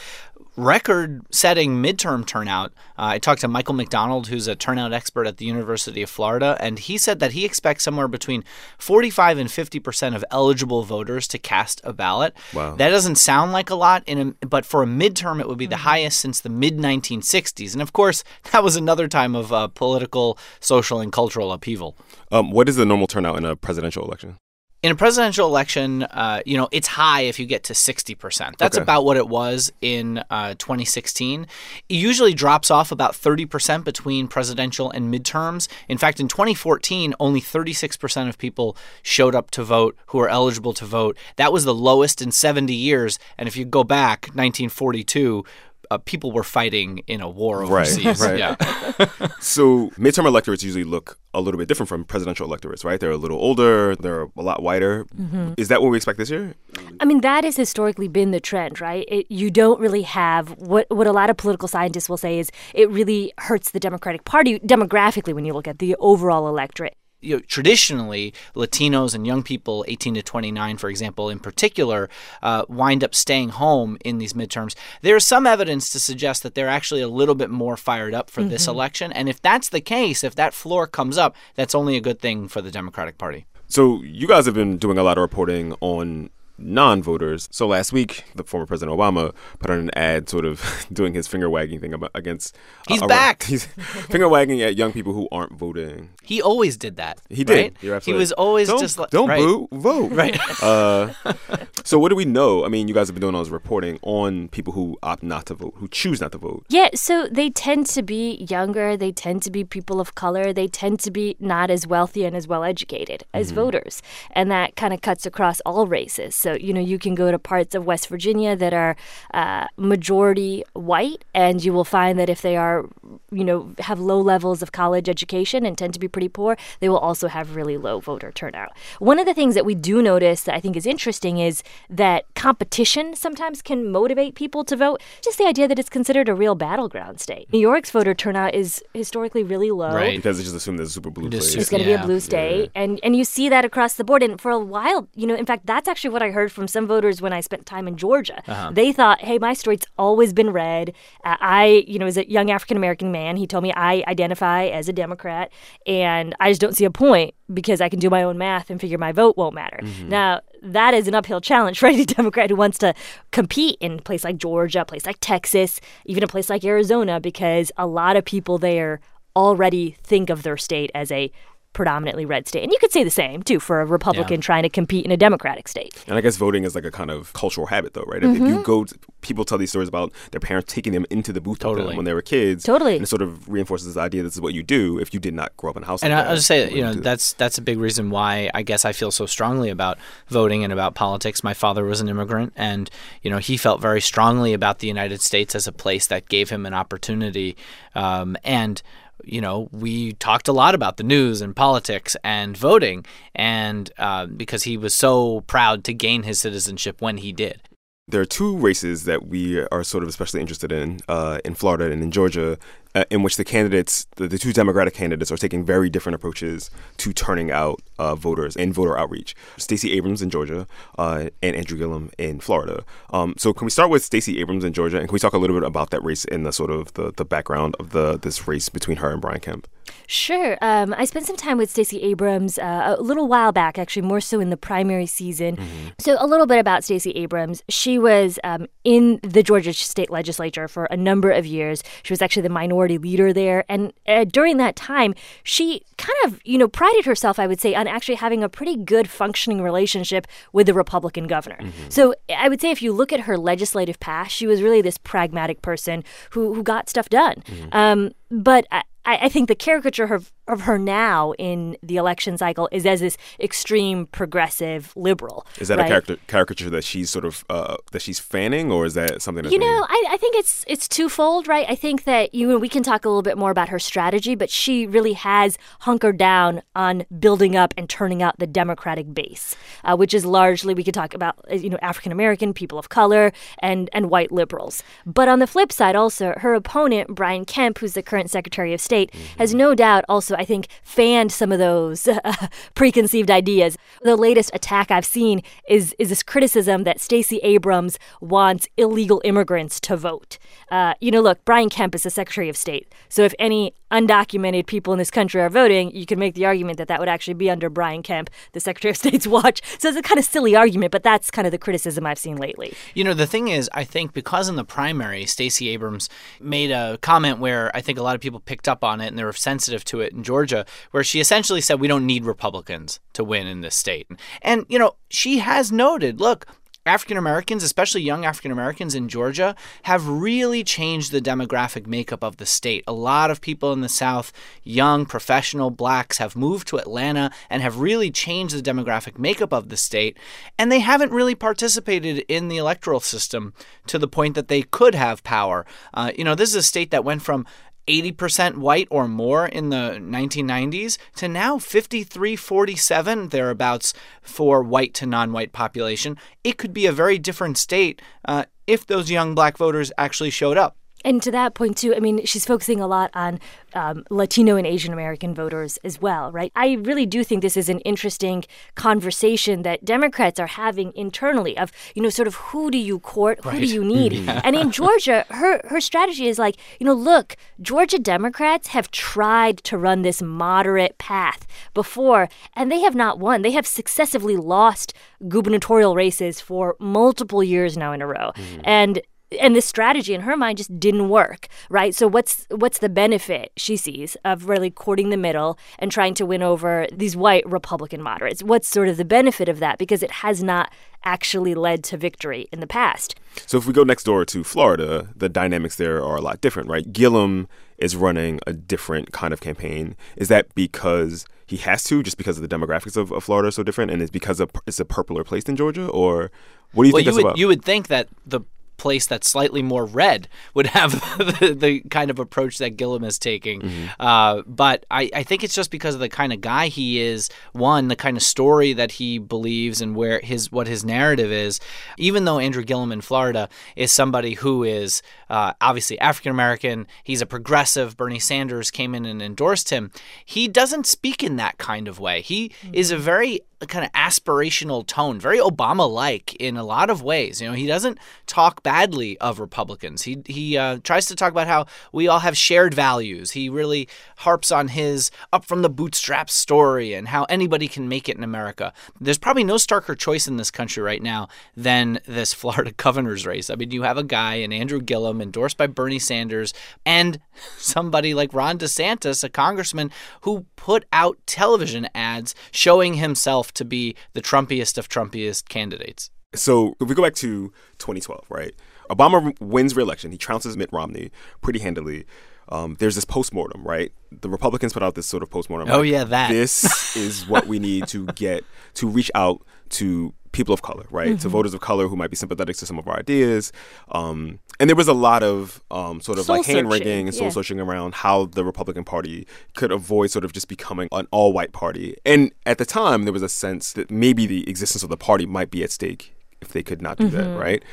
record 0.56 1.22
setting 1.31 1.81
midterm 1.81 2.25
turnout. 2.25 2.72
Uh, 2.97 3.16
I 3.16 3.19
talked 3.19 3.41
to 3.41 3.47
Michael 3.47 3.73
McDonald, 3.73 4.28
who's 4.28 4.47
a 4.47 4.56
turnout 4.56 4.94
expert 4.94 5.25
at 5.28 5.38
the 5.38 5.45
University 5.45 6.01
of 6.01 6.09
Florida, 6.09 6.57
and 6.59 6.79
he 6.79 6.97
said 6.97 7.19
that 7.19 7.31
he 7.31 7.45
expects 7.45 7.84
somewhere 7.84 8.07
between 8.07 8.44
45 8.78 9.38
and 9.38 9.51
50 9.51 9.79
percent 9.79 10.16
of 10.16 10.25
eligible 10.31 10.84
voters 10.84 11.28
to 11.29 11.38
cast 11.38 11.81
a 11.84 11.94
ballot. 11.94 12.35
Wow. 12.53 12.75
That 12.75 12.89
doesn't 12.89 13.16
sound 13.16 13.51
like 13.51 13.69
a 13.69 13.75
lot, 13.75 14.03
in 14.06 14.35
a, 14.41 14.45
but 14.45 14.66
for 14.66 14.84
a 14.84 14.88
midterm, 14.88 15.39
it 15.39 15.47
would 15.47 15.57
be 15.57 15.67
the 15.67 15.75
mm-hmm. 15.75 15.84
highest 15.84 16.19
since 16.19 16.39
the 16.39 16.50
mid 16.50 16.78
1960s. 16.78 17.73
And 17.73 17.81
of 17.81 17.94
course, 17.94 18.23
that 18.51 18.63
was 18.63 18.75
another 18.75 19.07
time 19.07 19.35
of 19.35 19.53
uh, 19.53 19.68
political, 19.68 20.38
social, 20.59 21.00
and 21.00 21.12
cultural 21.12 21.51
upheaval. 21.51 21.95
Um, 22.31 22.51
what 22.51 22.69
is 22.69 22.75
the 22.75 22.85
normal 22.85 23.07
turnout 23.07 23.38
in 23.38 23.45
a 23.45 23.56
presidential 23.56 24.03
election? 24.06 24.38
In 24.84 24.92
a 24.92 24.96
presidential 24.96 25.47
election, 25.47 26.03
uh, 26.03 26.42
you 26.44 26.58
know, 26.58 26.68
it's 26.72 26.88
high 26.88 27.22
if 27.22 27.40
you 27.40 27.46
get 27.46 27.64
to 27.66 27.74
60%. 27.74 28.58
That's 28.58 28.78
okay. 28.78 28.81
about 28.81 29.06
what 29.06 29.16
it 29.16 29.28
was 29.28 29.72
in 29.80 30.24
uh, 30.31 30.56
2016. 30.58 31.44
It 31.88 31.94
usually 31.94 32.34
drops 32.34 32.72
off 32.72 32.92
about 32.92 33.14
30% 33.14 33.84
between 33.84 34.28
presidential 34.28 34.90
and 34.90 35.14
midterms. 35.14 35.68
In 35.88 36.00
fact, 36.00 36.19
in 36.19 36.28
2014, 36.28 37.14
only 37.19 37.42
36% 37.42 38.28
of 38.28 38.40
people 38.40 38.75
showed 39.03 39.36
up 39.36 39.52
to 39.52 39.64
vote 39.64 39.96
who 40.08 40.19
are 40.19 40.30
eligible 40.30 40.74
to 40.74 40.86
vote. 40.86 41.16
That 41.36 41.53
was 41.53 41.63
the 41.63 41.75
lowest 41.75 42.19
in 42.19 42.31
70 42.31 42.74
years. 42.74 43.19
And 43.38 43.48
if 43.48 43.56
you 43.56 43.66
go 43.66 43.84
back, 43.84 44.22
1942, 44.34 45.46
uh, 45.91 45.97
people 45.97 46.31
were 46.31 46.44
fighting 46.44 47.00
in 47.07 47.19
a 47.19 47.29
war 47.29 47.63
overseas. 47.63 48.22
Right, 48.22 48.31
right. 48.31 48.40
Yeah. 48.40 49.28
so 49.41 49.90
midterm 49.91 50.25
electorates 50.25 50.63
usually 50.63 50.85
look 50.85 51.19
a 51.34 51.41
little 51.41 51.57
bit 51.57 51.68
different 51.68 51.90
from 51.90 52.06
presidential 52.06 52.47
electorates, 52.47 52.85
right? 52.85 52.97
They're 52.97 53.12
a 53.12 53.18
little 53.18 53.38
older, 53.38 53.96
they're 53.97 54.24
a 54.24 54.41
lot 54.41 54.63
whiter. 54.63 55.03
Mm-hmm. 55.19 55.56
Is 55.57 55.68
that 55.68 55.81
what 55.81 55.91
we 55.91 55.97
expect 55.97 56.18
this 56.18 56.30
year? 56.30 56.56
I 57.01 57.06
mean, 57.06 57.22
that 57.22 57.44
has 57.44 57.57
historically 57.57 58.07
been 58.07 58.31
the 58.31 58.40
trend, 58.40 58.80
right? 58.80 59.06
It, 59.09 59.30
you 59.30 59.51
don't 59.51 59.81
really 59.81 60.03
have 60.03 60.50
what 60.57 60.90
what 60.90 61.07
a 61.07 61.12
lot 61.12 61.30
of 61.30 61.35
political 61.35 61.68
scientists 61.68 62.07
will 62.07 62.18
say 62.18 62.40
is 62.40 62.51
it 62.74 62.90
really 62.90 63.34
hurts 63.38 63.72
the 63.72 63.80
Democratic 63.80 64.24
Party 64.24 64.59
demographically 64.59 65.34
when 65.34 65.44
you 65.44 65.51
look 65.53 65.68
at 65.68 65.80
the 65.80 65.96
overall 66.00 66.47
electorate 66.47 66.96
you 67.22 67.36
know, 67.36 67.42
traditionally, 67.48 68.34
Latinos 68.56 69.16
and 69.16 69.26
young 69.26 69.44
people, 69.44 69.86
18 69.88 70.16
to 70.16 70.24
29, 70.24 70.78
for 70.78 70.90
example, 70.90 71.30
in 71.30 71.40
particular, 71.40 72.09
uh, 72.42 72.66
wind 72.68 73.04
up 73.04 73.16
staying 73.16 73.50
home 73.50 73.98
in 74.04 74.18
these 74.18 74.34
midterms. 74.34 74.76
There 75.02 75.16
is 75.16 75.26
some 75.26 75.46
evidence 75.48 75.90
to 75.92 76.00
suggest 76.00 76.44
that 76.44 76.56
they're 76.56 76.70
actually 76.70 77.02
a 77.02 77.08
little 77.08 77.36
bit 77.36 77.50
more 77.50 77.78
fired 77.78 78.14
up 78.14 78.30
for 78.30 78.42
mm-hmm. 78.42 78.50
this 78.50 78.68
election. 78.68 79.12
And 79.14 79.30
if 79.30 79.42
that's 79.42 79.70
the 79.70 79.81
case, 79.81 80.24
if 80.24 80.36
that 80.36 80.54
floor 80.54 80.88
comes 80.88 81.18
up, 81.18 81.36
that's 81.56 81.76
only 81.76 81.96
a 81.96 82.02
good 82.02 82.20
thing 82.20 82.48
for 82.48 82.62
the 82.62 82.72
Democratic 82.72 83.18
Party. 83.18 83.46
So, 83.68 84.02
you 84.02 84.28
guys 84.28 84.46
have 84.48 84.56
been 84.56 84.78
doing 84.78 84.98
a 84.98 85.04
lot 85.04 85.18
of 85.18 85.22
reporting 85.22 85.76
on 85.80 86.30
non 86.62 87.02
voters. 87.04 87.48
So 87.52 87.68
last 87.68 87.92
week, 87.92 88.24
the 88.36 88.44
former 88.44 88.66
President 88.66 88.98
Obama 88.98 89.34
put 89.60 89.70
on 89.70 89.80
an 89.80 89.92
ad 89.94 90.30
sort 90.30 90.46
of 90.46 90.86
doing 90.94 91.14
his 91.14 91.28
finger 91.28 91.50
wagging 91.50 91.80
thing 91.80 91.94
against. 92.14 92.58
He's 92.88 93.02
uh, 93.02 93.08
back. 93.08 93.44
He's 93.52 93.66
finger 93.66 94.30
wagging 94.30 94.62
at 94.62 94.76
young 94.76 94.94
people 94.94 95.14
who 95.14 95.28
aren't 95.32 95.54
voting. 95.54 96.10
He 96.24 96.42
always 96.42 96.78
did 96.78 96.98
that. 96.98 97.20
He 97.30 97.44
did. 97.44 97.78
Right? 97.84 98.04
He 98.04 98.14
was 98.14 98.32
always 98.32 98.68
don't, 98.68 98.80
just 98.80 98.98
like. 98.98 99.10
Don't 99.10 99.30
right. 99.30 99.40
boo, 99.40 99.68
vote. 99.72 100.12
Right. 100.12 100.40
Uh, 100.62 101.14
so 101.84 102.00
what 102.00 102.09
do 102.09 102.16
we 102.16 102.25
know? 102.25 102.66
I 102.66 102.68
mean, 102.68 102.88
you 102.88 102.94
guys 102.94 103.08
have 103.08 103.16
been 103.16 103.22
doing 103.22 103.36
all 103.36 103.44
this 103.44 103.52
reporting 103.52 104.00
on 104.02 104.47
people 104.50 104.74
who 104.74 104.98
opt 105.04 105.24
not 105.24 105.45
to 105.48 105.54
vote, 105.54 105.74
who 105.78 105.88
choose 105.88 106.22
not 106.22 106.31
to 106.33 106.38
vote. 106.38 106.66
Yeah, 106.69 106.89
so 106.94 107.28
they 107.28 107.50
tend 107.50 107.88
to 107.88 108.01
be 108.01 108.45
younger. 108.50 108.98
They 108.98 109.12
tend 109.12 109.42
to 109.44 109.51
be 109.51 109.63
people 109.63 110.00
of 110.00 110.16
color. 110.16 110.54
They 110.54 110.68
tend 110.68 111.00
to 111.01 111.12
be 111.12 111.36
not 111.39 111.69
as 111.69 111.88
wealthy 111.88 112.25
and 112.25 112.36
as 112.36 112.48
well 112.48 112.63
educated 112.63 113.24
as 113.33 113.48
mm-hmm. 113.48 113.56
voters. 113.56 114.01
And 114.31 114.51
that 114.51 114.75
kind 114.75 114.94
of 114.94 115.01
cuts 115.01 115.25
across 115.25 115.60
all 115.62 115.88
races. 115.88 116.36
So, 116.36 116.54
you 116.54 116.74
know, 116.74 116.81
you 116.81 117.00
can 117.00 117.16
go 117.16 117.31
to 117.31 117.39
parts 117.39 117.75
of 117.75 117.86
West 117.86 118.07
Virginia 118.07 118.56
that 118.56 118.74
are 118.74 118.95
uh, 119.33 119.68
majority 119.78 120.63
white, 120.74 121.25
and 121.33 121.63
you 121.63 121.74
will 121.74 121.83
find 121.83 122.18
that 122.19 122.30
if 122.30 122.42
they 122.42 122.57
are, 122.57 122.88
you 123.31 123.44
know, 123.44 123.74
have 123.80 124.00
low 124.00 124.19
levels 124.19 124.62
of 124.62 124.72
college 124.72 125.10
education 125.10 125.66
and 125.66 125.78
tend 125.78 125.94
to 125.94 126.00
be 126.00 126.07
pretty 126.07 126.30
poor, 126.30 126.57
they 126.80 126.89
will 126.89 126.98
also 126.98 127.28
have 127.28 127.56
really 127.56 127.78
low 127.78 128.00
voter 128.00 128.31
turnout. 128.31 128.72
One 129.00 129.19
of 129.19 129.25
the 129.25 129.33
things 129.33 129.56
that 129.56 129.66
we 129.66 129.75
do 129.75 130.01
notice 130.01 130.44
that 130.44 130.56
I 130.56 130.60
think 130.60 130.75
is 130.75 130.86
interesting 130.86 131.39
is 131.39 131.63
that 131.89 132.25
competition 132.35 133.15
sometimes 133.15 133.62
can 133.62 133.91
motivate 133.91 134.35
people 134.35 134.63
to 134.65 134.75
vote. 134.75 135.01
Just 135.23 135.38
the 135.38 135.45
idea 135.45 135.68
that 135.68 135.79
it's 135.79 135.89
considered 135.89 136.27
a 136.27 136.35
real 136.35 136.56
battleground 136.56 137.19
state. 137.19 137.47
New 137.53 137.59
York's 137.59 137.91
voter 137.91 138.13
turnout 138.13 138.53
is 138.53 138.83
historically 138.94 139.44
really 139.44 139.71
low. 139.71 139.94
Right. 139.94 140.18
Because 140.18 140.38
they 140.38 140.44
just 140.44 140.56
assume 140.56 140.77
there's 140.77 140.89
a 140.89 140.94
super 140.94 141.09
blue 141.09 141.29
place. 141.29 141.56
It's 141.56 141.69
going 141.69 141.83
to 141.83 141.89
yeah. 141.89 141.97
be 141.97 142.03
a 142.03 142.06
blue 142.06 142.19
state. 142.19 142.71
Yeah. 142.75 142.81
And, 142.81 143.00
and 143.03 143.15
you 143.15 143.23
see 143.23 143.47
that 143.50 143.63
across 143.63 143.95
the 143.95 144.03
board. 144.03 144.21
And 144.21 144.39
for 144.39 144.51
a 144.51 144.59
while, 144.59 145.07
you 145.15 145.25
know, 145.25 145.35
in 145.35 145.45
fact, 145.45 145.65
that's 145.65 145.88
actually 145.88 146.09
what 146.09 146.21
I 146.21 146.29
heard 146.29 146.41
heard 146.41 146.51
from 146.51 146.68
some 146.68 146.88
voters 146.88 147.21
when 147.21 147.33
I 147.33 147.41
spent 147.41 147.65
time 147.65 147.88
in 147.88 147.97
Georgia. 147.97 148.41
Uh-huh. 148.47 148.71
They 148.73 148.91
thought, 148.91 149.21
hey, 149.21 149.38
my 149.38 149.53
state's 149.53 149.85
always 149.97 150.33
been 150.33 150.50
red. 150.50 150.94
Uh, 151.23 151.38
I, 151.39 151.85
you 151.88 152.00
know, 152.00 152.07
as 152.07 152.18
a 152.18 152.29
young 152.29 152.50
African 152.50 152.77
American 152.77 153.12
man, 153.12 153.38
he 153.38 153.45
told 153.45 153.63
me 153.63 153.71
I 153.73 154.03
identify 154.07 154.65
as 154.65 154.89
a 154.89 154.94
Democrat, 154.94 155.51
and 155.85 156.35
I 156.39 156.50
just 156.50 156.62
don't 156.62 156.75
see 156.75 156.85
a 156.85 156.91
point 156.91 157.35
because 157.53 157.81
I 157.81 157.89
can 157.89 158.00
do 158.00 158.09
my 158.09 158.24
own 158.24 158.38
math 158.38 158.69
and 158.69 158.80
figure 158.80 158.98
my 158.98 159.12
vote 159.12 159.38
won't 159.38 159.56
matter. 159.56 159.80
Mm-hmm. 159.81 160.09
Now, 160.09 160.42
that 160.62 160.94
is 160.94 161.07
an 161.07 161.15
uphill 161.15 161.42
challenge 161.42 161.80
for 161.80 161.88
any 161.88 162.06
Democrat 162.06 162.50
who 162.50 162.56
wants 162.56 162.77
to 162.80 162.94
compete 163.31 163.77
in 163.80 164.00
a 164.00 164.01
place 164.01 164.24
like 164.24 164.38
Georgia, 164.38 164.81
a 164.81 164.86
place 164.86 165.06
like 165.06 165.18
Texas, 165.21 165.80
even 166.06 166.24
a 166.24 166.27
place 166.27 166.50
like 166.50 166.63
Arizona, 166.63 167.19
because 167.19 167.71
a 167.77 167.88
lot 167.88 168.15
of 168.15 168.25
people 168.25 168.57
there 168.57 169.00
already 169.36 169.95
think 170.03 170.30
of 170.30 170.44
their 170.44 170.57
state 170.57 170.92
as 170.94 171.12
a 171.12 171.31
predominantly 171.73 172.25
red 172.25 172.47
state. 172.47 172.63
And 172.63 172.71
you 172.71 172.77
could 172.79 172.91
say 172.91 173.03
the 173.03 173.09
same, 173.09 173.44
too, 173.44 173.59
for 173.59 173.81
a 173.81 173.85
Republican 173.85 174.35
yeah. 174.35 174.41
trying 174.41 174.63
to 174.63 174.69
compete 174.69 175.06
in 175.06 175.12
a 175.12 175.18
Democratic 175.18 175.68
state. 175.68 175.94
And 176.07 176.18
I 176.18 176.21
guess 176.21 176.35
voting 176.38 176.63
is 176.63 176.75
like 176.75 176.85
a 176.85 176.91
kind 176.91 177.09
of 177.09 177.31
cultural 177.33 177.68
habit, 177.68 177.94
though, 177.94 178.03
right? 178.03 178.21
Mm-hmm. 178.21 178.35
If 178.35 178.39
you 178.39 178.56
mm-hmm. 178.56 178.63
go, 178.63 178.83
to, 178.85 178.97
people 179.21 179.45
tell 179.45 179.57
these 179.57 179.69
stories 179.69 179.88
about 179.88 180.12
their 180.31 180.39
parents 180.39 180.73
taking 180.73 180.94
them 180.94 181.06
into 181.09 181.31
the 181.31 181.41
booth 181.41 181.59
totally. 181.59 181.95
when 181.95 182.06
they 182.06 182.13
were 182.13 182.21
kids. 182.21 182.63
Totally. 182.63 182.95
And 182.95 183.03
it 183.03 183.07
sort 183.07 183.21
of 183.21 183.47
reinforces 183.47 183.88
this 183.88 183.97
idea 183.97 184.23
this 184.23 184.35
is 184.35 184.41
what 184.41 184.53
you 184.53 184.63
do 184.63 185.00
if 185.00 185.13
you 185.13 185.19
did 185.19 185.33
not 185.33 185.56
grow 185.57 185.69
up 185.69 185.77
in 185.77 185.83
a 185.83 185.85
house. 185.85 186.03
And 186.03 186.13
like 186.13 186.25
I'll 186.25 186.35
just 186.35 186.47
say, 186.47 186.71
you 186.71 186.81
know, 186.81 186.94
that's 186.94 187.33
that's 187.33 187.57
a 187.57 187.62
big 187.62 187.77
reason 187.77 188.09
why 188.09 188.50
I 188.53 188.63
guess 188.63 188.85
I 188.85 188.91
feel 188.91 189.12
so 189.12 189.25
strongly 189.25 189.69
about 189.69 189.97
voting 190.27 190.63
and 190.63 190.73
about 190.73 190.95
politics. 190.95 191.44
My 191.44 191.53
father 191.53 191.83
was 191.83 192.01
an 192.01 192.09
immigrant, 192.09 192.53
and, 192.56 192.89
you 193.21 193.29
know, 193.29 193.38
he 193.38 193.57
felt 193.57 193.81
very 193.81 194.01
strongly 194.01 194.53
about 194.53 194.79
the 194.79 194.88
United 194.88 195.21
States 195.21 195.56
as 195.56 195.68
a 195.68 195.71
place 195.71 196.07
that 196.07 196.27
gave 196.29 196.50
him 196.50 196.65
an 196.65 196.73
opportunity. 196.73 197.56
Um, 197.95 198.38
and 198.44 198.81
you 199.23 199.41
know, 199.41 199.69
we 199.71 200.13
talked 200.13 200.47
a 200.47 200.53
lot 200.53 200.75
about 200.75 200.97
the 200.97 201.03
news 201.03 201.41
and 201.41 201.56
politics 201.56 202.15
and 202.23 202.56
voting, 202.56 203.06
and 203.35 203.91
uh, 203.97 204.25
because 204.25 204.63
he 204.63 204.77
was 204.77 204.95
so 204.95 205.41
proud 205.41 205.83
to 205.85 205.94
gain 205.94 206.23
his 206.23 206.39
citizenship 206.39 207.01
when 207.01 207.18
he 207.18 207.31
did. 207.31 207.62
There 208.07 208.21
are 208.21 208.25
two 208.25 208.57
races 208.57 209.06
that 209.06 209.27
we 209.27 209.62
are 209.62 209.83
sort 209.83 210.03
of 210.03 210.09
especially 210.09 210.41
interested 210.41 210.71
in 210.71 211.00
uh, 211.07 211.39
in 211.45 211.56
Florida 211.56 211.91
and 211.91 212.03
in 212.03 212.12
Georgia 212.12 212.57
uh, 212.96 213.06
in 213.10 213.24
which 213.24 213.38
the 213.38 213.44
candidates, 213.44 214.06
the, 214.16 214.28
the, 214.28 214.38
two 214.38 214.54
Democratic 214.54 214.94
candidates, 214.94 215.32
are 215.32 215.38
taking 215.38 215.64
very 215.64 215.90
different 215.90 216.16
approaches 216.16 216.70
to 216.98 217.14
turning 217.14 217.52
out 217.52 217.82
uh, 218.00 218.16
voters 218.16 218.56
and 218.56 218.74
voter 218.74 218.98
outreach. 218.98 219.36
Stacey 219.58 219.94
Abrams 219.94 220.22
in 220.22 220.30
Georgia 220.30 220.68
uh, 220.98 221.30
and 221.42 221.56
Andrew 221.56 221.78
Gillum 221.78 222.12
in 222.18 222.40
Florida. 222.40 222.84
Um, 223.12 223.36
so, 223.38 223.54
can 223.54 223.66
we 223.66 223.72
start 223.72 223.90
with 223.90 224.04
Stacey 224.04 224.40
Abrams 224.40 224.64
in 224.64 224.74
Georgia, 224.74 224.98
and 224.98 225.08
can 225.08 225.14
we 225.14 225.20
talk 225.20 225.34
a 225.34 225.38
little 225.38 225.56
bit 225.56 225.66
about 225.66 225.90
that 225.92 226.04
race 226.04 226.26
and 226.26 226.46
the 226.46 226.52
sort 226.52 226.72
of 226.72 226.94
the, 226.94 227.12
the 227.16 227.26
background 227.26 227.76
of 227.80 227.92
the 227.92 228.18
this 228.18 228.48
race 228.48 228.70
between 228.70 228.98
her 228.98 229.12
and 229.12 229.22
Brian 229.22 229.40
Kemp? 229.40 229.68
Sure. 230.08 230.58
Um, 230.62 230.94
I 230.98 231.06
spent 231.06 231.26
some 231.26 231.38
time 231.38 231.58
with 231.58 231.70
Stacey 231.70 232.02
Abrams 232.04 232.58
uh, 232.58 232.96
a 232.98 233.02
little 233.02 233.28
while 233.28 233.52
back, 233.52 233.80
actually, 233.80 234.02
more 234.02 234.20
so 234.20 234.40
in 234.40 234.50
the 234.50 234.58
primary 234.58 235.06
season. 235.06 235.56
Mm-hmm. 235.56 235.88
So, 236.00 236.18
a 236.20 236.28
little 236.28 236.46
bit 236.46 236.60
about 236.60 236.84
Stacey 236.84 237.12
Abrams. 237.12 237.64
She 237.70 237.98
was 237.98 238.38
um, 238.44 238.68
in 238.84 239.20
the 239.24 239.44
Georgia 239.44 239.74
state 239.74 240.10
legislature 240.10 240.68
for 240.68 240.86
a 240.86 240.98
number 240.98 241.32
of 241.32 241.46
years. 241.46 241.84
She 242.04 242.12
was 242.12 242.22
actually 242.22 242.44
the 242.44 242.50
minority 242.50 242.81
minority 242.81 242.98
leader 242.98 243.31
there. 243.33 243.63
And 243.69 243.94
uh, 244.07 244.25
during 244.25 244.57
that 244.57 244.75
time, 244.75 245.13
she 245.44 245.83
kind 245.98 246.18
of, 246.25 246.39
you 246.44 246.57
know, 246.57 246.68
prided 246.68 247.06
herself, 247.06 247.38
I 247.38 247.48
would 247.48 247.62
say, 247.62 247.75
on 247.75 247.88
actually 247.88 248.16
having 248.16 248.44
a 248.44 248.50
pretty 248.50 248.75
good 248.75 249.10
functioning 249.10 249.62
relationship 249.62 250.25
with 250.51 250.68
the 250.68 250.74
Republican 250.74 251.28
governor. 251.28 251.57
Mm-hmm. 251.60 251.89
So 251.89 252.16
I 252.36 252.50
would 252.50 252.60
say 252.60 252.72
if 252.72 252.81
you 252.81 252.92
look 252.92 253.13
at 253.13 253.22
her 253.22 253.38
legislative 253.38 254.00
past, 254.00 254.31
she 254.36 254.48
was 254.48 254.62
really 254.62 254.81
this 254.81 254.98
pragmatic 254.98 255.62
person 255.62 256.04
who, 256.31 256.54
who 256.56 256.63
got 256.63 256.89
stuff 256.89 257.10
done. 257.10 257.36
Mm-hmm. 257.45 257.69
Um, 257.72 258.12
but 258.31 258.66
I, 258.72 258.83
I, 259.06 259.30
think 259.30 259.48
the 259.48 259.56
caricature 259.56 260.13
of, 260.13 260.31
of 260.48 260.62
her 260.62 260.78
now 260.78 261.34
in 261.34 261.78
the 261.82 261.98
election 261.98 262.38
cycle 262.38 262.68
is 262.72 262.86
as 262.86 263.00
this 263.00 263.18
extreme 263.40 264.08
progressive 264.08 264.94
liberal. 264.96 265.46
Is 265.60 265.68
that 265.68 265.78
right? 265.78 265.86
a 265.86 265.90
character, 265.90 266.18
caricature 266.28 266.70
that 266.70 266.84
she's 266.84 267.10
sort 267.10 267.26
of 267.26 267.46
uh, 267.50 267.78
that 267.92 268.02
she's 268.02 268.20
fanning, 268.20 268.72
or 268.72 268.86
is 268.86 268.94
that 268.96 269.22
something? 269.22 269.46
you 269.52 269.60
know, 269.60 269.86
I, 269.88 270.06
I, 270.12 270.18
think 270.18 270.36
it's 270.36 270.66
it's 270.68 270.88
twofold, 270.88 271.48
right? 271.48 271.66
I 271.70 271.76
think 271.76 272.04
that 272.04 272.34
you 272.34 272.58
we 272.60 272.70
can 272.70 272.84
talk 272.84 273.06
a 273.06 273.10
little 273.10 273.22
bit 273.22 273.38
more 273.38 273.52
about 273.52 273.70
her 273.70 273.80
strategy, 273.80 274.36
but 274.36 274.50
she 274.50 274.86
really 274.86 275.14
has 275.14 275.58
hunkered 275.82 276.18
down 276.18 276.62
on 276.76 277.06
building 277.20 277.56
up 277.56 277.74
and 277.78 277.90
turning 277.90 278.22
out 278.22 278.38
the 278.40 278.48
Democratic 278.48 279.14
base, 279.14 279.56
uh, 279.84 279.96
which 279.96 280.14
is 280.14 280.26
largely 280.26 280.74
we 280.74 280.84
could 280.84 280.94
talk 280.94 281.14
about 281.14 281.38
uh, 281.50 281.56
you 281.56 281.70
know 281.70 281.80
African 281.82 282.12
American 282.12 282.54
people 282.54 282.78
of 282.78 282.90
color 282.90 283.32
and 283.60 283.90
and 283.94 284.10
white 284.10 284.32
liberals. 284.32 284.84
But 285.06 285.28
on 285.28 285.40
the 285.40 285.48
flip 285.48 285.72
side, 285.72 285.96
also 285.96 286.34
her 286.38 286.54
opponent 286.54 287.16
Brian 287.16 287.46
Kemp, 287.46 287.78
who's 287.78 287.94
the 287.94 288.04
current 288.04 288.30
Secretary 288.30 288.74
of 288.74 288.82
State, 288.82 289.12
mm-hmm. 289.12 289.40
has 289.40 289.54
no 289.54 289.76
doubt 289.76 290.04
also 290.10 290.36
I 290.42 290.46
think 290.46 290.70
fanned 290.82 291.32
some 291.32 291.52
of 291.52 291.60
those 291.60 292.08
uh, 292.08 292.48
preconceived 292.74 293.30
ideas. 293.30 293.78
The 294.02 294.16
latest 294.16 294.50
attack 294.56 294.90
I've 294.90 295.06
seen 295.06 295.44
is 295.70 295.96
is 296.00 296.10
this 296.10 296.24
criticism 296.24 296.84
that 296.84 297.00
Stacey 297.00 297.38
Abrams 297.44 298.00
wants 298.22 298.68
illegal 298.76 299.22
immigrants 299.24 299.80
to 299.82 299.96
vote. 299.96 300.40
Uh, 300.72 300.96
you 301.00 301.12
know, 301.12 301.22
look, 301.22 301.46
Brian 301.46 301.70
Kemp 301.70 301.94
is 301.94 302.04
the 302.04 302.10
Secretary 302.10 302.50
of 302.50 302.58
State, 302.58 302.92
so 303.08 303.22
if 303.22 303.36
any 303.38 303.76
undocumented 303.92 304.66
people 304.66 304.94
in 304.94 305.00
this 305.00 305.12
country 305.12 305.42
are 305.42 305.50
voting, 305.50 305.96
you 305.96 306.06
can 306.06 306.18
make 306.18 306.34
the 306.34 306.46
argument 306.46 306.78
that 306.78 306.88
that 306.88 307.00
would 307.00 307.10
actually 307.10 307.34
be 307.34 307.50
under 307.50 307.70
Brian 307.70 308.02
Kemp, 308.02 308.30
the 308.54 308.60
Secretary 308.60 308.90
of 308.90 308.98
State's 309.04 309.28
watch. 309.28 309.62
So 309.80 309.90
it's 309.90 309.98
a 309.98 310.02
kind 310.02 310.18
of 310.18 310.26
silly 310.26 310.56
argument, 310.56 310.92
but 310.92 311.04
that's 311.04 311.30
kind 311.30 311.46
of 311.46 311.52
the 311.52 311.58
criticism 311.58 312.06
I've 312.06 312.18
seen 312.18 312.38
lately. 312.38 312.74
You 312.96 313.04
know, 313.04 313.14
the 313.14 313.28
thing 313.28 313.50
is, 313.50 313.70
I 313.74 313.84
think 313.84 314.14
because 314.14 314.50
in 314.50 314.56
the 314.56 314.64
primary, 314.64 315.26
Stacey 315.26 315.70
Abrams 315.70 316.10
made 316.40 316.72
a 316.72 316.98
comment 317.02 317.40
where 317.40 317.76
I 317.76 317.82
think 317.82 318.00
a 318.00 318.04
lot 318.04 318.16
of 318.16 318.22
people 318.22 318.40
picked 318.40 318.68
up 318.68 318.84
on 318.84 319.02
it 319.02 319.08
and 319.08 319.20
they 319.20 319.24
were 319.24 319.34
sensitive 319.34 319.84
to 319.86 320.00
it 320.00 320.20
in 320.21 320.23
Georgia, 320.23 320.65
where 320.91 321.03
she 321.03 321.19
essentially 321.19 321.62
said, 321.62 321.79
We 321.79 321.88
don't 321.88 322.06
need 322.06 322.25
Republicans 322.25 323.00
to 323.13 323.23
win 323.23 323.47
in 323.47 323.62
this 323.62 323.75
state. 323.75 324.07
And, 324.41 324.65
you 324.69 324.77
know, 324.77 324.95
she 325.09 325.39
has 325.39 325.71
noted, 325.71 326.21
look, 326.21 326.45
African 326.83 327.18
Americans, 327.18 327.63
especially 327.63 328.01
young 328.01 328.25
African 328.25 328.51
Americans 328.51 328.95
in 328.95 329.07
Georgia, 329.07 329.56
have 329.83 330.07
really 330.07 330.63
changed 330.63 331.12
the 331.12 331.21
demographic 331.21 331.85
makeup 331.85 332.23
of 332.23 332.38
the 332.38 332.45
state. 332.45 332.83
A 332.88 332.94
lot 332.94 333.29
of 333.29 333.39
people 333.39 333.71
in 333.71 333.81
the 333.81 333.89
South, 333.89 334.31
young 334.63 335.06
professional 335.06 335.69
blacks, 335.69 336.18
have 336.18 336.35
moved 336.35 336.68
to 336.69 336.77
Atlanta 336.77 337.29
and 337.51 337.62
have 337.62 337.79
really 337.79 338.09
changed 338.09 338.56
the 338.56 338.71
demographic 338.71 339.19
makeup 339.19 339.53
of 339.53 339.69
the 339.69 339.77
state. 339.77 340.18
And 340.57 340.71
they 340.71 340.79
haven't 340.79 341.12
really 341.12 341.35
participated 341.35 342.25
in 342.27 342.47
the 342.47 342.57
electoral 342.57 343.00
system 343.00 343.53
to 343.85 344.00
the 344.00 344.07
point 344.07 344.33
that 344.33 344.47
they 344.47 344.63
could 344.63 344.95
have 344.95 345.23
power. 345.23 345.68
Uh, 345.94 346.12
you 346.18 346.23
know, 346.23 346.33
this 346.33 346.50
is 346.50 346.56
a 346.56 346.63
state 346.63 346.89
that 346.89 347.06
went 347.06 347.21
from 347.21 347.45
80% 347.88 348.57
white 348.57 348.88
or 348.92 349.07
more 349.07 349.45
in 349.45 349.69
the 349.69 349.98
1990s 350.01 350.98
to 351.16 351.28
now 351.28 351.57
53 351.57 352.36
47 352.36 353.30
thereabouts 353.30 353.94
for 354.22 354.62
white 354.62 354.94
to 354.95 355.06
non 355.06 355.31
white 355.31 355.51
population. 355.51 356.18
It 356.44 356.57
could 356.57 356.74
be 356.74 356.86
a 356.86 356.92
very 356.92 357.18
different 357.18 357.57
state 357.57 358.01
uh, 358.25 358.45
if 358.68 358.86
those 358.86 359.12
young 359.12 359.36
black 359.36 359.57
voters 359.57 359.92
actually 359.98 360.30
showed 360.30 360.57
up. 360.57 360.78
And 361.04 361.22
to 361.24 361.31
that 361.31 361.54
point, 361.54 361.78
too, 361.78 361.96
I 361.96 362.00
mean, 362.00 362.26
she's 362.26 362.46
focusing 362.46 362.80
a 362.80 362.88
lot 362.88 363.12
on 363.14 363.40
um, 363.74 364.04
Latino 364.10 364.56
and 364.56 364.68
Asian 364.68 364.94
American 364.94 365.34
voters 365.34 365.78
as 365.84 366.02
well, 366.02 366.31
right? 366.31 366.52
I 366.56 366.74
really 366.74 367.06
do 367.06 367.24
think 367.24 367.42
this 367.42 367.58
is 367.58 367.70
an 367.70 367.80
interesting 367.80 368.44
conversation 368.76 369.64
that 369.64 369.86
Democrats 369.86 370.40
are 370.40 370.48
having 370.48 370.94
internally 370.96 371.58
of, 371.58 371.72
you 371.96 372.02
know, 372.02 372.10
sort 372.10 372.28
of 372.28 372.36
who 372.36 372.72
do 372.72 372.78
you 372.78 373.00
court, 373.00 373.44
who 373.44 373.60
do 373.60 373.66
you 373.66 373.84
need? 373.84 374.14
and 374.44 374.56
in 374.56 374.72
Georgia, 374.72 375.26
her, 375.30 375.62
her 375.68 375.81
strategy 375.81 376.28
is 376.28 376.38
like, 376.38 376.58
you 376.80 376.86
know, 376.86 376.94
look, 376.94 377.36
Georgia 377.62 378.00
Democrats 378.00 378.70
have 378.70 378.92
tried 378.92 379.58
to 379.60 379.78
run 379.78 380.02
this 380.02 380.22
moderate 380.22 380.98
path 380.98 381.48
before, 381.74 382.30
and 382.56 382.72
they 382.72 382.81
have 382.81 382.96
not 382.96 383.20
won. 383.20 383.42
They 383.42 383.52
have 383.52 383.68
successively 383.68 384.38
lost 384.38 384.94
gubernatorial 385.28 385.96
races 385.96 386.42
for 386.42 386.76
multiple 386.80 387.44
years 387.44 387.78
now 387.78 387.94
in 387.94 388.02
a 388.02 388.08
row. 388.08 388.31
Mm. 388.36 388.62
And 388.64 389.02
and 389.40 389.56
this 389.56 389.66
strategy 389.66 390.14
in 390.14 390.21
her 390.21 390.35
mind 390.35 390.57
just 390.57 390.80
didn't 390.80 391.09
work 391.09 391.47
right? 391.69 391.95
So 391.95 392.07
what's 392.07 392.45
what's 392.50 392.80
the 392.80 392.90
benefit 392.90 393.52
she 393.56 393.78
sees 393.78 394.18
of 394.26 394.50
really 394.50 394.69
courting 394.69 395.09
the 395.09 395.18
middle 395.18 395.57
and 395.80 395.92
trying 395.92 396.14
to 396.16 396.26
win 396.26 396.44
over 396.44 396.88
these 396.92 397.16
white 397.16 397.50
republican 397.50 398.02
moderates? 398.02 398.44
What's 398.44 398.68
sort 398.68 398.88
of 398.88 398.97
the 398.97 399.06
benefit 399.06 399.50
of 399.50 399.59
that? 399.59 399.78
Because 399.78 400.04
it 400.04 400.11
has 400.11 400.44
not 400.44 400.71
actually 401.04 401.56
led 401.56 401.83
to 401.83 401.97
victory 401.97 402.47
in 402.52 402.59
the 402.59 402.68
past. 402.68 403.16
So 403.47 403.57
if 403.57 403.66
we 403.66 403.73
go 403.73 403.83
next 403.83 404.04
door 404.04 404.23
to 404.26 404.44
florida 404.44 405.09
the 405.16 405.30
dynamics 405.30 405.78
there 405.78 406.04
are 406.04 406.18
a 406.18 406.21
lot 406.21 406.42
different 406.42 406.69
right? 406.69 406.92
Gillum 406.92 407.47
is 407.78 407.95
running 407.95 408.40
a 408.45 408.54
different 408.54 409.11
kind 409.11 409.33
of 409.33 409.42
campaign. 409.42 409.95
Is 410.16 410.28
that 410.28 410.54
because 410.54 411.26
he 411.47 411.57
has 411.57 411.83
to 411.85 412.04
just 412.04 412.18
because 412.18 412.38
of 412.38 412.47
the 412.47 412.56
demographics 412.56 412.95
of, 412.95 413.11
of 413.11 413.23
Florida 413.23 413.47
are 413.47 413.52
so 413.52 413.64
different 413.64 413.92
and 413.92 414.02
it's 414.02 414.11
because 414.11 414.40
of, 414.40 414.52
it's 414.68 414.80
a 414.80 414.85
purpler 414.85 415.23
place 415.23 415.44
than 415.45 415.56
Georgia 415.56 415.88
or 415.88 416.31
what 416.73 416.83
do 416.83 416.90
you 416.90 416.94
well, 416.94 417.04
think 417.04 417.07
you 417.07 417.14
would, 417.16 417.26
about? 417.26 417.38
You 417.38 417.47
would 417.47 417.66
think 417.66 417.88
that 417.88 418.07
the 418.26 418.42
place 418.81 419.06
that's 419.06 419.30
slightly 419.30 419.61
more 419.61 419.85
red 419.85 420.28
would 420.56 420.66
have 420.66 420.92
the, 421.40 421.56
the, 421.57 421.81
kind 421.92 422.09
of 422.09 422.18
approach 422.18 422.57
that 422.57 422.78
Gillum 422.78 423.04
is 423.04 423.19
taking. 423.19 423.61
Mm-hmm. 423.61 423.85
Uh, 424.00 424.42
but 424.47 424.88
I, 424.90 425.09
I 425.14 425.23
think 425.23 425.44
it's 425.44 425.54
just 425.54 425.69
because 425.69 425.94
of 425.94 426.02
the 426.02 426.09
kind 426.09 426.33
of 426.33 426.42
guy 426.42 426.68
he 426.68 427.00
is. 427.00 427.30
One, 427.54 427.88
the 427.90 427.95
kind 427.95 428.18
of 428.18 428.23
story 428.23 428.73
that 428.73 428.94
he 428.94 429.19
believes 429.19 429.81
and 429.81 429.95
where 429.95 430.19
his 430.19 430.52
what 430.52 430.68
his 430.68 430.83
narrative 430.83 431.31
is. 431.31 431.59
Even 431.97 432.26
though 432.26 432.40
Andrew 432.40 432.64
Gillum 432.64 432.92
in 432.92 433.02
Florida 433.02 433.47
is 433.76 433.92
somebody 433.92 434.33
who 434.33 434.64
is 434.64 435.04
uh, 435.30 435.54
obviously 435.61 436.00
African 436.00 436.31
American, 436.31 436.88
he's 437.04 437.21
a 437.21 437.28
progressive. 437.28 437.95
Bernie 437.95 438.19
Sanders 438.19 438.71
came 438.71 438.95
in 438.95 439.06
and 439.06 439.21
endorsed 439.21 439.69
him. 439.69 439.92
He 440.26 440.47
doesn't 440.47 440.88
speak 440.88 441.21
in 441.21 441.35
that 441.35 441.59
kind 441.59 441.88
of 441.88 442.00
way. 442.00 442.21
He 442.21 442.50
mm-hmm. 442.50 442.73
is 442.73 442.90
a 442.90 442.97
very 442.97 443.42
kind 443.68 443.85
of 443.85 443.91
aspirational 443.91 444.85
tone, 444.85 445.19
very 445.19 445.39
Obama-like 445.39 446.35
in 446.35 446.57
a 446.57 446.63
lot 446.63 446.89
of 446.89 447.01
ways. 447.01 447.41
You 447.41 447.47
know, 447.47 447.53
he 447.53 447.68
doesn't 447.68 447.97
talk 448.25 448.63
badly 448.63 449.18
of 449.19 449.39
Republicans. 449.39 450.03
He 450.03 450.21
he 450.25 450.57
uh, 450.57 450.80
tries 450.83 451.06
to 451.07 451.15
talk 451.15 451.31
about 451.31 451.47
how 451.47 451.65
we 451.91 452.07
all 452.07 452.19
have 452.19 452.37
shared 452.37 452.73
values. 452.73 453.31
He 453.31 453.49
really 453.49 453.87
harps 454.18 454.51
on 454.51 454.69
his 454.69 455.11
up 455.31 455.45
from 455.45 455.61
the 455.61 455.69
bootstraps 455.69 456.33
story 456.33 456.94
and 456.94 457.09
how 457.09 457.25
anybody 457.25 457.68
can 457.68 457.87
make 457.87 458.09
it 458.09 458.18
in 458.18 458.23
America. 458.23 458.73
There's 458.99 459.18
probably 459.18 459.44
no 459.44 459.56
starker 459.56 459.97
choice 459.97 460.27
in 460.27 460.37
this 460.37 460.51
country 460.51 460.81
right 460.81 461.01
now 461.01 461.27
than 461.56 461.99
this 462.06 462.33
Florida 462.41 462.71
governor's 462.71 463.25
race. 463.25 463.49
I 463.49 463.56
mean, 463.56 463.71
you 463.71 463.83
have 463.83 463.97
a 463.97 464.03
guy 464.03 464.35
in 464.35 464.51
Andrew 464.51 464.81
Gillum 464.81 465.21
endorsed 465.21 465.57
by 465.57 465.68
Bernie 465.68 465.99
Sanders 465.99 466.53
and 466.85 467.19
somebody 467.57 468.13
like 468.13 468.33
Ron 468.33 468.57
DeSantis, 468.57 469.23
a 469.23 469.30
congressman 469.30 469.91
who 470.21 470.45
put 470.56 470.85
out 470.94 471.18
television 471.25 471.87
ads 471.95 472.35
showing 472.51 472.95
himself 472.95 473.51
to 473.54 473.66
be 473.66 473.96
the 474.14 474.22
Trumpiest 474.22 474.78
of 474.78 474.90
Trumpiest 474.90 475.50
candidates. 475.50 476.10
So 476.34 476.76
if 476.80 476.88
we 476.88 476.96
go 476.96 477.04
back 477.04 477.16
to 477.16 477.52
2012, 477.78 478.26
right? 478.30 478.54
Obama 478.90 479.40
wins 479.40 479.76
re-election. 479.76 480.12
He 480.12 480.18
trounces 480.18 480.56
Mitt 480.56 480.70
Romney 480.72 481.12
pretty 481.42 481.60
handily. 481.60 482.06
Um, 482.50 482.76
there's 482.80 482.96
this 482.96 483.06
postmortem, 483.06 483.64
right? 483.64 483.92
The 484.12 484.30
Republicans 484.30 484.74
put 484.74 484.84
out 484.84 484.96
this 484.96 485.06
sort 485.06 485.24
of 485.24 485.30
postmortem. 485.30 485.70
Oh 485.70 485.80
like, 485.80 485.90
yeah, 485.90 486.04
that. 486.04 486.30
This 486.30 486.96
is 486.98 487.28
what 487.28 487.48
we 487.48 487.60
need 487.60 487.88
to 487.88 488.06
get 488.08 488.44
to 488.76 488.88
reach 488.88 489.12
out 489.16 489.42
to 489.70 490.14
people 490.31 490.54
of 490.54 490.61
color, 490.61 490.85
right? 490.90 491.09
Mm-hmm. 491.09 491.18
To 491.18 491.30
voters 491.30 491.54
of 491.54 491.61
color 491.61 491.88
who 491.88 491.95
might 491.95 492.09
be 492.09 492.16
sympathetic 492.16 492.56
to 492.57 492.66
some 492.66 492.80
of 492.80 492.88
our 492.88 492.97
ideas. 492.97 493.52
Um, 493.90 494.40
and 494.59 494.69
there 494.69 494.76
was 494.76 494.88
a 494.88 494.94
lot 494.94 495.23
of 495.23 495.64
um, 495.71 496.02
sort 496.02 496.19
of 496.19 496.26
soul 496.26 496.38
like 496.38 496.45
hand 496.45 496.69
wringing 496.69 497.07
and 497.07 497.16
soul 497.16 497.28
yeah. 497.28 497.31
searching 497.31 497.59
around 497.59 497.95
how 497.95 498.26
the 498.26 498.45
Republican 498.45 498.83
Party 498.83 499.28
could 499.56 499.71
avoid 499.71 500.11
sort 500.11 500.23
of 500.23 500.33
just 500.33 500.47
becoming 500.47 500.88
an 500.92 501.07
all 501.11 501.33
white 501.33 501.52
party. 501.52 501.97
And 502.06 502.31
at 502.45 502.57
the 502.57 502.66
time, 502.66 503.04
there 503.04 503.14
was 503.14 503.23
a 503.23 503.30
sense 503.30 503.73
that 503.73 503.92
maybe 503.92 504.26
the 504.26 504.50
existence 504.50 504.83
of 504.83 504.90
the 504.90 504.97
party 504.97 505.26
might 505.26 505.52
be 505.52 505.64
at 505.64 505.71
stake 505.71 506.16
if 506.42 506.50
they 506.50 506.64
could 506.64 506.81
not 506.81 506.97
do 506.97 507.07
mm-hmm. 507.07 507.18
that, 507.18 507.38
right? 507.38 507.64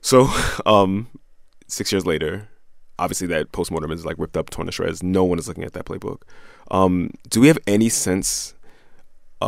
So, 0.00 0.28
um, 0.66 1.08
six 1.66 1.90
years 1.90 2.06
later, 2.06 2.48
obviously 2.98 3.26
that 3.28 3.52
postmortem 3.52 3.90
is 3.90 4.04
like 4.04 4.16
ripped 4.18 4.36
up, 4.36 4.50
torn 4.50 4.66
to 4.66 4.72
shreds. 4.72 5.02
No 5.02 5.24
one 5.24 5.38
is 5.38 5.48
looking 5.48 5.64
at 5.64 5.72
that 5.72 5.86
playbook. 5.86 6.22
Um, 6.70 7.10
do 7.28 7.40
we 7.40 7.48
have 7.48 7.58
any 7.66 7.88
sense 7.88 8.54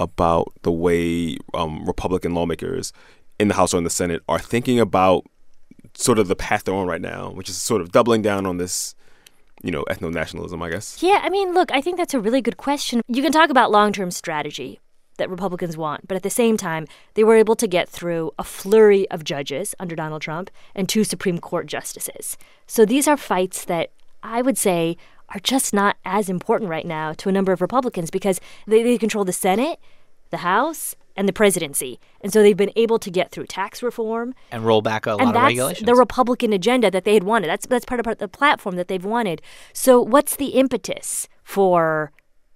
about 0.02 0.52
the 0.62 0.72
way 0.72 1.36
um, 1.54 1.84
Republican 1.86 2.34
lawmakers 2.34 2.92
in 3.38 3.48
the 3.48 3.54
House 3.54 3.74
or 3.74 3.78
in 3.78 3.84
the 3.84 3.90
Senate 3.90 4.22
are 4.28 4.38
thinking 4.38 4.80
about 4.80 5.26
sort 5.94 6.18
of 6.18 6.28
the 6.28 6.36
path 6.36 6.64
they're 6.64 6.74
on 6.74 6.86
right 6.86 7.00
now, 7.00 7.30
which 7.30 7.48
is 7.48 7.56
sort 7.56 7.80
of 7.80 7.92
doubling 7.92 8.22
down 8.22 8.46
on 8.46 8.58
this 8.58 8.94
you 9.62 9.70
know, 9.70 9.84
ethno 9.84 10.12
nationalism, 10.12 10.62
I 10.62 10.70
guess? 10.70 11.02
Yeah, 11.02 11.20
I 11.22 11.30
mean, 11.30 11.54
look, 11.54 11.72
I 11.72 11.80
think 11.80 11.96
that's 11.96 12.14
a 12.14 12.20
really 12.20 12.40
good 12.40 12.56
question. 12.56 13.00
You 13.08 13.22
can 13.22 13.32
talk 13.32 13.50
about 13.50 13.70
long 13.70 13.92
term 13.92 14.10
strategy 14.10 14.80
that 15.18 15.30
Republicans 15.30 15.76
want, 15.76 16.06
but 16.06 16.14
at 16.14 16.22
the 16.22 16.30
same 16.30 16.56
time, 16.56 16.86
they 17.14 17.24
were 17.24 17.36
able 17.36 17.56
to 17.56 17.66
get 17.66 17.88
through 17.88 18.32
a 18.38 18.44
flurry 18.44 19.10
of 19.10 19.24
judges 19.24 19.74
under 19.80 19.96
Donald 19.96 20.22
Trump 20.22 20.50
and 20.74 20.88
two 20.88 21.04
Supreme 21.04 21.38
Court 21.38 21.66
justices. 21.66 22.36
So 22.66 22.84
these 22.84 23.08
are 23.08 23.16
fights 23.16 23.64
that 23.64 23.90
I 24.22 24.42
would 24.42 24.58
say 24.58 24.96
are 25.30 25.40
just 25.40 25.74
not 25.74 25.96
as 26.04 26.28
important 26.28 26.70
right 26.70 26.86
now 26.86 27.12
to 27.14 27.28
a 27.28 27.32
number 27.32 27.52
of 27.52 27.60
Republicans 27.60 28.10
because 28.10 28.40
they, 28.66 28.82
they 28.82 28.98
control 28.98 29.24
the 29.24 29.32
Senate, 29.32 29.78
the 30.30 30.38
House, 30.38 30.94
and 31.16 31.28
the 31.28 31.32
presidency. 31.32 31.98
And 32.20 32.32
so 32.32 32.42
they've 32.42 32.56
been 32.56 32.72
able 32.76 32.98
to 32.98 33.10
get 33.10 33.30
through 33.30 33.46
tax 33.46 33.82
reform 33.82 34.34
and 34.52 34.64
roll 34.64 34.82
back 34.82 35.06
a 35.06 35.12
lot 35.12 35.34
of 35.34 35.34
regulations. 35.34 35.86
The 35.86 35.94
Republican 35.94 36.52
agenda 36.52 36.90
that 36.90 37.04
they 37.04 37.14
had 37.14 37.24
wanted. 37.24 37.48
That's 37.48 37.66
that's 37.66 37.84
part 37.84 38.00
of, 38.00 38.04
part 38.04 38.16
of 38.16 38.20
the 38.20 38.28
platform 38.28 38.76
that 38.76 38.88
they've 38.88 39.04
wanted. 39.04 39.40
So 39.72 40.00
what's 40.00 40.36
the 40.36 40.48
impetus 40.48 41.28
for 41.42 42.12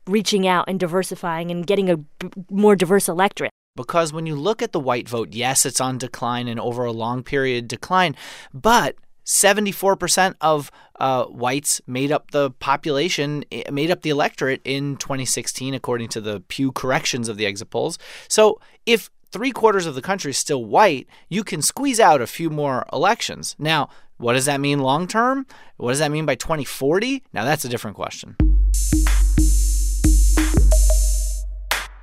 reaching 0.07 0.47
out 0.47 0.67
and 0.69 0.79
diversifying 0.79 1.51
and 1.51 1.67
getting 1.67 1.89
a 1.89 1.97
b- 1.97 2.29
more 2.51 2.77
diverse 2.77 3.09
electorate? 3.09 3.51
Because 3.77 4.13
when 4.13 4.27
you 4.27 4.35
look 4.35 4.63
at 4.63 4.73
the 4.73 4.81
white 4.81 5.09
vote, 5.09 5.33
yes, 5.33 5.65
it's 5.65 5.81
on 5.81 5.97
decline 5.97 6.49
and 6.49 6.61
over 6.61 6.85
a 6.85 6.93
long 6.93 7.23
period 7.23 7.69
decline, 7.69 8.17
but 8.53 8.97
74% 9.31 10.35
of 10.41 10.73
uh, 10.99 11.25
whites 11.27 11.81
made 11.87 12.11
up 12.11 12.33
the 12.33 12.51
population, 12.51 13.45
eh, 13.53 13.63
made 13.71 13.89
up 13.89 14.03
the 14.03 14.11
electorate 14.11 14.61
in 14.65 14.97
2016, 14.97 15.73
according 15.73 16.09
to 16.09 16.21
the 16.21 16.41
Pew 16.49 16.73
corrections 16.73 17.29
of 17.29 17.37
the 17.37 17.47
exit 17.47 17.71
polls. 17.71 17.97
So 18.27 18.61
if 18.87 19.09
three 19.31 19.53
quarters 19.53 19.87
of 19.87 19.95
the 19.95 20.03
country 20.03 20.33
is 20.33 20.39
still 20.39 20.65
white, 20.65 21.07
you 21.29 21.45
can 21.45 21.63
squeeze 21.63 22.01
out 22.01 22.21
a 22.21 22.27
few 22.27 22.51
more 22.51 22.85
elections. 22.93 23.55
Now, 23.57 23.89
what 24.17 24.33
does 24.33 24.47
that 24.47 24.61
mean 24.61 24.81
long 24.81 25.07
term? 25.07 25.47
What 25.77 25.93
does 25.93 26.01
that 26.01 26.11
mean 26.11 26.27
by 26.27 26.35
2040? 26.35 27.23
Now, 27.33 27.45
that's 27.45 27.65
a 27.65 27.69
different 27.69 27.97
question. 27.97 28.35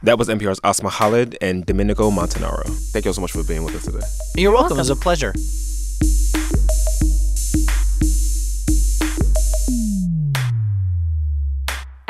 That 0.04 0.18
was 0.18 0.30
NPR's 0.30 0.62
Asma 0.64 0.92
Khalid 0.92 1.38
and 1.42 1.66
Domenico 1.66 2.10
Montanaro. 2.10 2.66
Thank 2.94 3.04
you 3.04 3.10
all 3.10 3.14
so 3.14 3.22
much 3.22 3.34
for 3.34 3.44
being 3.44 3.66
with 3.66 3.76
us 3.76 3.84
today. 3.84 4.00
You're 4.36 4.54
welcome. 4.54 4.78
welcome. 4.78 4.78
It 4.78 4.82
was 4.82 4.90
a 4.92 4.96
pleasure. 4.96 5.34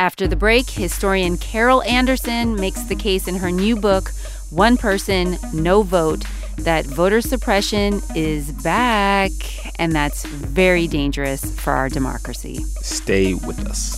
After 0.07 0.25
the 0.25 0.37
break, 0.37 0.69
historian 0.69 1.37
Carol 1.37 1.83
Anderson 1.83 2.55
makes 2.55 2.81
the 2.83 2.95
case 2.95 3.27
in 3.27 3.35
her 3.35 3.51
new 3.51 3.75
book, 3.75 4.13
One 4.51 4.77
Person, 4.77 5.37
No 5.53 5.81
Vote, 5.81 6.23
that 6.59 6.85
voter 6.85 7.19
suppression 7.19 8.01
is 8.15 8.53
back, 8.63 9.31
and 9.77 9.91
that's 9.91 10.23
very 10.25 10.87
dangerous 10.87 11.51
for 11.59 11.73
our 11.73 11.89
democracy. 11.89 12.63
Stay 12.79 13.33
with 13.33 13.59
us. 13.67 13.97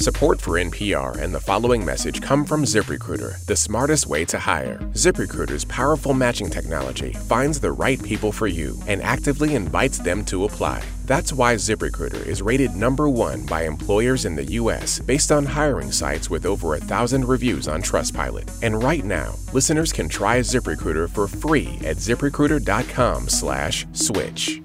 Support 0.00 0.40
for 0.40 0.54
NPR 0.54 1.16
and 1.22 1.32
the 1.32 1.40
following 1.40 1.84
message 1.84 2.20
come 2.20 2.44
from 2.44 2.64
ZipRecruiter, 2.64 3.44
the 3.44 3.54
smartest 3.54 4.08
way 4.08 4.24
to 4.24 4.40
hire. 4.40 4.78
ZipRecruiter's 4.94 5.64
powerful 5.66 6.14
matching 6.14 6.50
technology 6.50 7.12
finds 7.12 7.60
the 7.60 7.70
right 7.70 8.02
people 8.02 8.32
for 8.32 8.48
you 8.48 8.76
and 8.88 9.00
actively 9.02 9.54
invites 9.54 9.98
them 9.98 10.24
to 10.24 10.46
apply. 10.46 10.82
That's 11.10 11.32
why 11.32 11.56
ZipRecruiter 11.56 12.24
is 12.24 12.40
rated 12.40 12.76
number 12.76 13.08
one 13.08 13.44
by 13.44 13.64
employers 13.64 14.26
in 14.26 14.36
the 14.36 14.44
U.S. 14.44 15.00
based 15.00 15.32
on 15.32 15.44
hiring 15.44 15.90
sites 15.90 16.30
with 16.30 16.46
over 16.46 16.76
a 16.76 16.78
thousand 16.78 17.24
reviews 17.24 17.66
on 17.66 17.82
Trustpilot. 17.82 18.48
And 18.62 18.80
right 18.80 19.04
now, 19.04 19.34
listeners 19.52 19.92
can 19.92 20.08
try 20.08 20.38
ZipRecruiter 20.38 21.10
for 21.10 21.26
free 21.26 21.80
at 21.84 21.96
ZipRecruiter.com/slash-switch. 21.96 24.62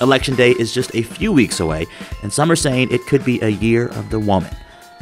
Election 0.00 0.36
Day 0.36 0.52
is 0.52 0.72
just 0.72 0.94
a 0.94 1.02
few 1.02 1.32
weeks 1.32 1.58
away, 1.58 1.86
and 2.22 2.32
some 2.32 2.48
are 2.48 2.54
saying 2.54 2.92
it 2.92 3.04
could 3.08 3.24
be 3.24 3.40
a 3.40 3.48
year 3.48 3.88
of 3.88 4.10
the 4.10 4.20
woman. 4.20 4.54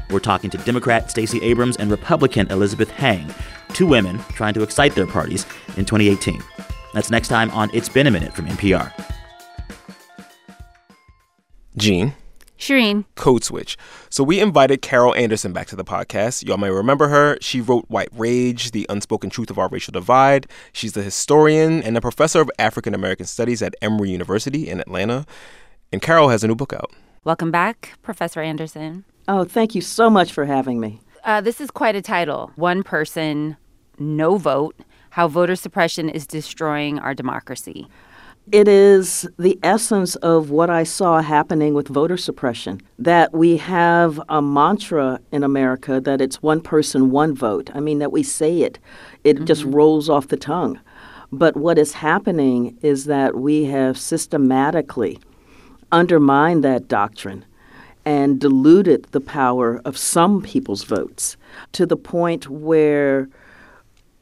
We're 0.09 0.21
talking 0.21 0.49
to 0.49 0.57
Democrat 0.57 1.11
Stacey 1.11 1.43
Abrams 1.43 1.77
and 1.77 1.91
Republican 1.91 2.51
Elizabeth 2.51 2.89
Heng, 2.89 3.35
two 3.75 3.87
women 3.87 4.19
trying 4.31 4.55
to 4.55 4.63
excite 4.63 4.95
their 4.95 5.07
parties 5.07 5.45
in 5.77 5.85
2018. 5.85 6.43
That's 6.93 7.11
next 7.11 7.29
time 7.29 7.51
on 7.53 7.71
It's 7.73 7.89
Been 7.89 8.07
a 8.07 8.11
Minute 8.11 8.33
from 8.33 8.47
NPR. 8.47 8.93
Gene. 11.77 12.15
Shireen. 12.59 13.07
Code 13.15 13.43
Switch. 13.43 13.79
So 14.11 14.23
we 14.23 14.39
invited 14.39 14.83
Carol 14.83 15.15
Anderson 15.15 15.53
back 15.53 15.67
to 15.69 15.77
the 15.77 15.85
podcast. 15.85 16.47
Y'all 16.47 16.59
may 16.59 16.69
remember 16.69 17.09
her. 17.09 17.39
She 17.41 17.61
wrote 17.61 17.87
White 17.89 18.11
Rage, 18.13 18.73
The 18.73 18.85
Unspoken 18.91 19.31
Truth 19.31 19.51
of 19.51 19.59
Our 19.59 19.69
Racial 19.69 19.93
Divide. 19.93 20.47
She's 20.73 20.95
a 20.97 21.03
historian 21.03 21.83
and 21.83 21.97
a 21.97 22.03
professor 22.03 22.41
of 22.41 22.51
African 22.59 22.93
American 22.93 23.25
Studies 23.25 23.63
at 23.63 23.75
Emory 23.81 24.11
University 24.11 24.69
in 24.69 24.79
Atlanta. 24.79 25.25
And 25.91 26.03
Carol 26.03 26.29
has 26.29 26.45
a 26.45 26.49
new 26.49 26.55
book 26.55 26.75
out. 26.75 26.93
Welcome 27.25 27.51
back, 27.51 27.95
Professor 28.03 28.41
Anderson. 28.41 29.05
Oh, 29.27 29.45
thank 29.45 29.75
you 29.75 29.81
so 29.81 30.11
much 30.11 30.33
for 30.33 30.45
having 30.45 30.81
me. 30.81 31.01
Uh, 31.25 31.41
this 31.41 31.61
is 31.61 31.71
quite 31.71 31.97
a 31.97 32.03
title 32.03 32.51
One 32.57 32.83
Person, 32.83 33.57
No 33.99 34.37
Vote 34.37 34.77
How 35.11 35.27
Voter 35.27 35.57
Suppression 35.57 36.09
is 36.09 36.25
Destroying 36.25 37.01
Our 37.01 37.15
Democracy. 37.15 37.89
It 38.53 38.69
is 38.69 39.29
the 39.41 39.59
essence 39.61 40.15
of 40.17 40.51
what 40.51 40.71
I 40.71 40.85
saw 40.85 41.21
happening 41.21 41.75
with 41.75 41.89
voter 41.89 42.17
suppression. 42.17 42.81
That 42.97 43.33
we 43.35 43.57
have 43.57 44.21
a 44.29 44.41
mantra 44.41 45.19
in 45.33 45.43
America 45.43 46.01
that 46.01 46.21
it's 46.21 46.43
one 46.43 46.61
person, 46.61 47.11
one 47.11 47.35
vote. 47.35 47.71
I 47.75 47.81
mean, 47.81 47.99
that 47.99 48.13
we 48.13 48.23
say 48.23 48.61
it, 48.61 48.79
it 49.25 49.37
mm-hmm. 49.37 49.47
just 49.47 49.65
rolls 49.65 50.09
off 50.09 50.29
the 50.29 50.37
tongue. 50.37 50.79
But 51.33 51.57
what 51.57 51.77
is 51.77 51.93
happening 51.95 52.79
is 52.81 53.07
that 53.07 53.37
we 53.37 53.65
have 53.65 53.99
systematically 53.99 55.19
undermined 55.91 56.63
that 56.63 56.87
doctrine 56.87 57.45
and 58.05 58.41
diluted 58.41 59.07
the 59.11 59.21
power 59.21 59.81
of 59.85 59.99
some 59.99 60.41
people's 60.41 60.85
votes 60.85 61.37
to 61.73 61.85
the 61.85 61.97
point 61.97 62.49
where 62.49 63.29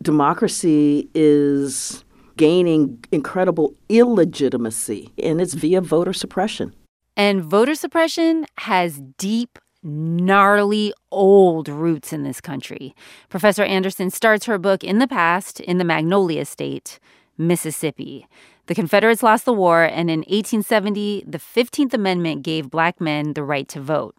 democracy 0.01 1.09
is 1.15 2.05
gaining 2.37 3.05
incredible 3.11 3.75
illegitimacy, 3.89 5.13
and 5.23 5.41
it's 5.41 5.55
via 5.55 5.81
voter 5.81 6.13
suppression. 6.13 6.75
And 7.17 7.43
voter 7.43 7.75
suppression 7.75 8.47
has 8.59 9.01
deep, 9.19 9.59
gnarly, 9.83 10.93
old 11.11 11.69
roots 11.69 12.13
in 12.13 12.23
this 12.23 12.41
country. 12.41 12.95
Professor 13.29 13.65
Anderson 13.65 14.11
starts 14.11 14.47
her 14.47 14.57
book 14.57 14.85
in 14.85 14.99
the 14.99 15.09
past 15.09 15.61
in 15.61 15.79
the 15.79 15.85
Magnolia 15.85 16.45
State, 16.45 17.01
Mississippi. 17.37 18.27
The 18.67 18.75
Confederates 18.75 19.23
lost 19.23 19.47
the 19.47 19.53
war, 19.53 19.83
and 19.83 20.11
in 20.11 20.21
1870, 20.21 21.25
the 21.27 21.39
15th 21.39 21.95
Amendment 21.95 22.43
gave 22.43 22.71
black 22.71 23.01
men 23.01 23.33
the 23.33 23.43
right 23.43 23.67
to 23.69 23.81
vote. 23.81 24.15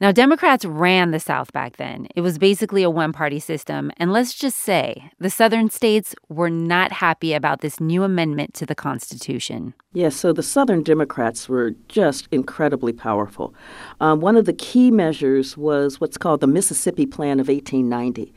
Now, 0.00 0.12
Democrats 0.12 0.64
ran 0.64 1.10
the 1.10 1.20
South 1.20 1.52
back 1.52 1.76
then. 1.76 2.08
It 2.16 2.22
was 2.22 2.38
basically 2.38 2.82
a 2.82 2.88
one 2.88 3.12
party 3.12 3.38
system. 3.38 3.92
And 3.98 4.14
let's 4.14 4.32
just 4.32 4.56
say 4.56 5.12
the 5.18 5.28
Southern 5.28 5.68
states 5.68 6.14
were 6.30 6.48
not 6.48 6.90
happy 6.90 7.34
about 7.34 7.60
this 7.60 7.80
new 7.80 8.02
amendment 8.02 8.54
to 8.54 8.64
the 8.64 8.74
Constitution. 8.74 9.74
Yes, 9.92 10.16
so 10.16 10.32
the 10.32 10.42
Southern 10.42 10.82
Democrats 10.82 11.50
were 11.50 11.72
just 11.88 12.28
incredibly 12.32 12.94
powerful. 12.94 13.54
Um, 14.00 14.20
one 14.20 14.36
of 14.36 14.46
the 14.46 14.54
key 14.54 14.90
measures 14.90 15.58
was 15.58 16.00
what's 16.00 16.16
called 16.16 16.40
the 16.40 16.46
Mississippi 16.46 17.04
Plan 17.04 17.38
of 17.38 17.48
1890. 17.48 18.32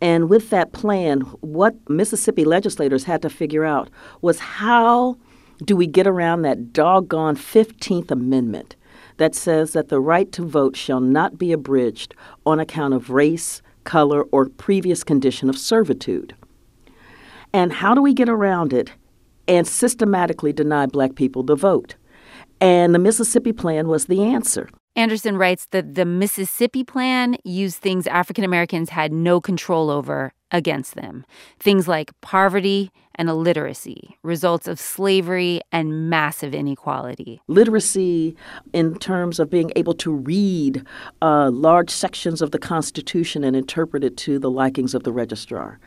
And 0.00 0.30
with 0.30 0.50
that 0.50 0.72
plan, 0.72 1.22
what 1.40 1.74
Mississippi 1.90 2.44
legislators 2.44 3.02
had 3.02 3.22
to 3.22 3.28
figure 3.28 3.64
out 3.64 3.90
was 4.20 4.38
how 4.38 5.16
do 5.64 5.74
we 5.74 5.88
get 5.88 6.06
around 6.06 6.42
that 6.42 6.72
doggone 6.72 7.34
15th 7.34 8.12
Amendment? 8.12 8.76
That 9.18 9.34
says 9.34 9.72
that 9.74 9.88
the 9.88 10.00
right 10.00 10.32
to 10.32 10.44
vote 10.44 10.76
shall 10.76 11.00
not 11.00 11.38
be 11.38 11.52
abridged 11.52 12.14
on 12.46 12.58
account 12.58 12.94
of 12.94 13.10
race, 13.10 13.62
color, 13.84 14.22
or 14.32 14.48
previous 14.48 15.04
condition 15.04 15.48
of 15.48 15.58
servitude. 15.58 16.34
And 17.52 17.72
how 17.72 17.94
do 17.94 18.02
we 18.02 18.14
get 18.14 18.28
around 18.28 18.72
it 18.72 18.92
and 19.46 19.66
systematically 19.66 20.52
deny 20.52 20.86
black 20.86 21.14
people 21.14 21.42
the 21.42 21.56
vote? 21.56 21.96
And 22.60 22.94
the 22.94 22.98
Mississippi 22.98 23.52
Plan 23.52 23.88
was 23.88 24.06
the 24.06 24.22
answer. 24.22 24.68
Anderson 24.96 25.36
writes 25.36 25.66
that 25.70 25.94
the 25.94 26.04
Mississippi 26.04 26.82
Plan 26.82 27.36
used 27.44 27.78
things 27.78 28.06
African 28.08 28.44
Americans 28.44 28.90
had 28.90 29.12
no 29.12 29.40
control 29.40 29.90
over 29.90 30.32
against 30.50 30.94
them. 30.94 31.24
Things 31.58 31.88
like 31.88 32.18
poverty 32.20 32.90
and 33.18 33.28
illiteracy, 33.28 34.16
results 34.22 34.68
of 34.68 34.78
slavery 34.78 35.60
and 35.72 36.08
massive 36.08 36.54
inequality. 36.54 37.40
Literacy, 37.48 38.36
in 38.72 38.96
terms 38.98 39.40
of 39.40 39.50
being 39.50 39.72
able 39.74 39.94
to 39.94 40.12
read 40.12 40.86
uh, 41.20 41.50
large 41.50 41.90
sections 41.90 42.40
of 42.40 42.52
the 42.52 42.58
Constitution 42.58 43.42
and 43.42 43.56
interpret 43.56 44.04
it 44.04 44.16
to 44.18 44.38
the 44.38 44.50
likings 44.50 44.94
of 44.94 45.02
the 45.02 45.12
registrar. 45.12 45.80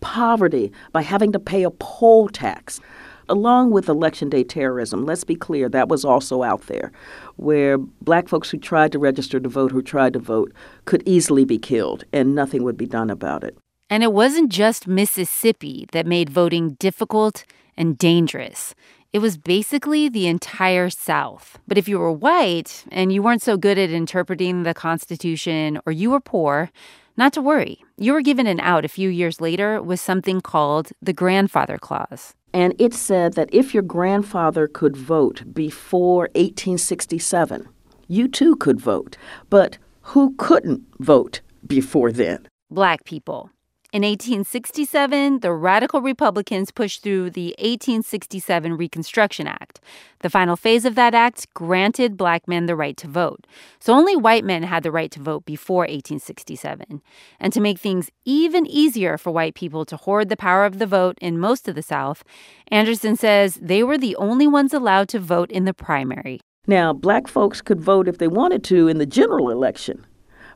Poverty, 0.00 0.70
by 0.92 1.02
having 1.02 1.32
to 1.32 1.40
pay 1.40 1.64
a 1.64 1.70
poll 1.70 2.28
tax 2.28 2.80
along 3.28 3.72
with 3.72 3.88
election 3.88 4.30
day 4.30 4.44
terrorism, 4.44 5.04
let's 5.04 5.24
be 5.24 5.34
clear, 5.34 5.68
that 5.68 5.88
was 5.88 6.04
also 6.04 6.44
out 6.44 6.66
there, 6.68 6.92
where 7.36 7.76
black 7.76 8.28
folks 8.28 8.50
who 8.50 8.56
tried 8.56 8.92
to 8.92 8.98
register 9.00 9.40
to 9.40 9.48
vote, 9.48 9.72
who 9.72 9.82
tried 9.82 10.12
to 10.12 10.18
vote, 10.20 10.52
could 10.84 11.02
easily 11.04 11.44
be 11.44 11.58
killed 11.58 12.04
and 12.12 12.36
nothing 12.36 12.62
would 12.62 12.76
be 12.76 12.86
done 12.86 13.10
about 13.10 13.42
it. 13.42 13.58
And 13.90 14.02
it 14.02 14.12
wasn't 14.12 14.52
just 14.52 14.86
Mississippi 14.86 15.86
that 15.92 16.06
made 16.06 16.30
voting 16.30 16.74
difficult 16.74 17.44
and 17.76 17.96
dangerous. 17.96 18.74
It 19.12 19.20
was 19.20 19.38
basically 19.38 20.08
the 20.08 20.26
entire 20.26 20.90
South. 20.90 21.58
But 21.66 21.78
if 21.78 21.88
you 21.88 21.98
were 21.98 22.12
white 22.12 22.84
and 22.92 23.10
you 23.10 23.22
weren't 23.22 23.40
so 23.42 23.56
good 23.56 23.78
at 23.78 23.90
interpreting 23.90 24.62
the 24.62 24.74
Constitution 24.74 25.80
or 25.86 25.92
you 25.92 26.10
were 26.10 26.20
poor, 26.20 26.70
not 27.16 27.32
to 27.32 27.42
worry. 27.42 27.82
You 27.96 28.12
were 28.12 28.20
given 28.20 28.46
an 28.46 28.60
out 28.60 28.84
a 28.84 28.88
few 28.88 29.08
years 29.08 29.40
later 29.40 29.82
with 29.82 29.98
something 29.98 30.40
called 30.40 30.90
the 31.00 31.14
Grandfather 31.14 31.78
Clause. 31.78 32.34
And 32.52 32.74
it 32.78 32.94
said 32.94 33.32
that 33.34 33.48
if 33.52 33.74
your 33.74 33.82
grandfather 33.82 34.68
could 34.68 34.96
vote 34.96 35.42
before 35.52 36.28
1867, 36.34 37.68
you 38.06 38.28
too 38.28 38.56
could 38.56 38.80
vote. 38.80 39.16
But 39.50 39.78
who 40.02 40.34
couldn't 40.36 40.82
vote 40.98 41.40
before 41.66 42.12
then? 42.12 42.46
Black 42.70 43.04
people. 43.04 43.50
In 43.90 44.02
1867, 44.02 45.40
the 45.40 45.50
radical 45.54 46.02
Republicans 46.02 46.70
pushed 46.70 47.02
through 47.02 47.30
the 47.30 47.54
1867 47.58 48.76
Reconstruction 48.76 49.46
Act. 49.46 49.80
The 50.18 50.28
final 50.28 50.56
phase 50.56 50.84
of 50.84 50.94
that 50.96 51.14
act 51.14 51.46
granted 51.54 52.18
black 52.18 52.46
men 52.46 52.66
the 52.66 52.76
right 52.76 52.98
to 52.98 53.08
vote. 53.08 53.46
So 53.80 53.94
only 53.94 54.14
white 54.14 54.44
men 54.44 54.64
had 54.64 54.82
the 54.82 54.92
right 54.92 55.10
to 55.12 55.20
vote 55.20 55.46
before 55.46 55.84
1867. 55.84 57.00
And 57.40 57.50
to 57.50 57.62
make 57.62 57.78
things 57.78 58.10
even 58.26 58.66
easier 58.66 59.16
for 59.16 59.30
white 59.30 59.54
people 59.54 59.86
to 59.86 59.96
hoard 59.96 60.28
the 60.28 60.36
power 60.36 60.66
of 60.66 60.78
the 60.78 60.86
vote 60.86 61.16
in 61.22 61.38
most 61.38 61.66
of 61.66 61.74
the 61.74 61.80
South, 61.80 62.22
Anderson 62.70 63.16
says 63.16 63.54
they 63.54 63.82
were 63.82 63.96
the 63.96 64.16
only 64.16 64.46
ones 64.46 64.74
allowed 64.74 65.08
to 65.08 65.18
vote 65.18 65.50
in 65.50 65.64
the 65.64 65.72
primary. 65.72 66.42
Now, 66.66 66.92
black 66.92 67.26
folks 67.26 67.62
could 67.62 67.80
vote 67.80 68.06
if 68.06 68.18
they 68.18 68.28
wanted 68.28 68.62
to 68.64 68.86
in 68.86 68.98
the 68.98 69.06
general 69.06 69.48
election 69.48 70.04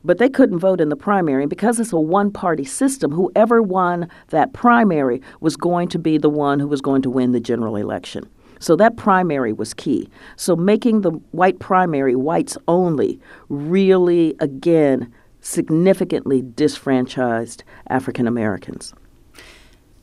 but 0.03 0.17
they 0.17 0.29
couldn't 0.29 0.59
vote 0.59 0.81
in 0.81 0.89
the 0.89 0.95
primary. 0.95 1.43
And 1.43 1.49
because 1.49 1.79
it's 1.79 1.93
a 1.93 1.99
one 1.99 2.31
party 2.31 2.65
system, 2.65 3.11
whoever 3.11 3.61
won 3.61 4.09
that 4.29 4.53
primary 4.53 5.21
was 5.39 5.55
going 5.55 5.87
to 5.89 5.99
be 5.99 6.17
the 6.17 6.29
one 6.29 6.59
who 6.59 6.67
was 6.67 6.81
going 6.81 7.01
to 7.03 7.09
win 7.09 7.31
the 7.31 7.39
general 7.39 7.75
election. 7.75 8.27
So 8.59 8.75
that 8.77 8.95
primary 8.95 9.51
was 9.51 9.73
key. 9.73 10.09
So 10.37 10.55
making 10.55 11.01
the 11.01 11.11
white 11.31 11.59
primary 11.59 12.15
whites 12.15 12.57
only 12.67 13.19
really, 13.49 14.35
again, 14.39 15.13
significantly 15.41 16.41
disfranchised 16.55 17.63
African 17.89 18.27
Americans. 18.27 18.93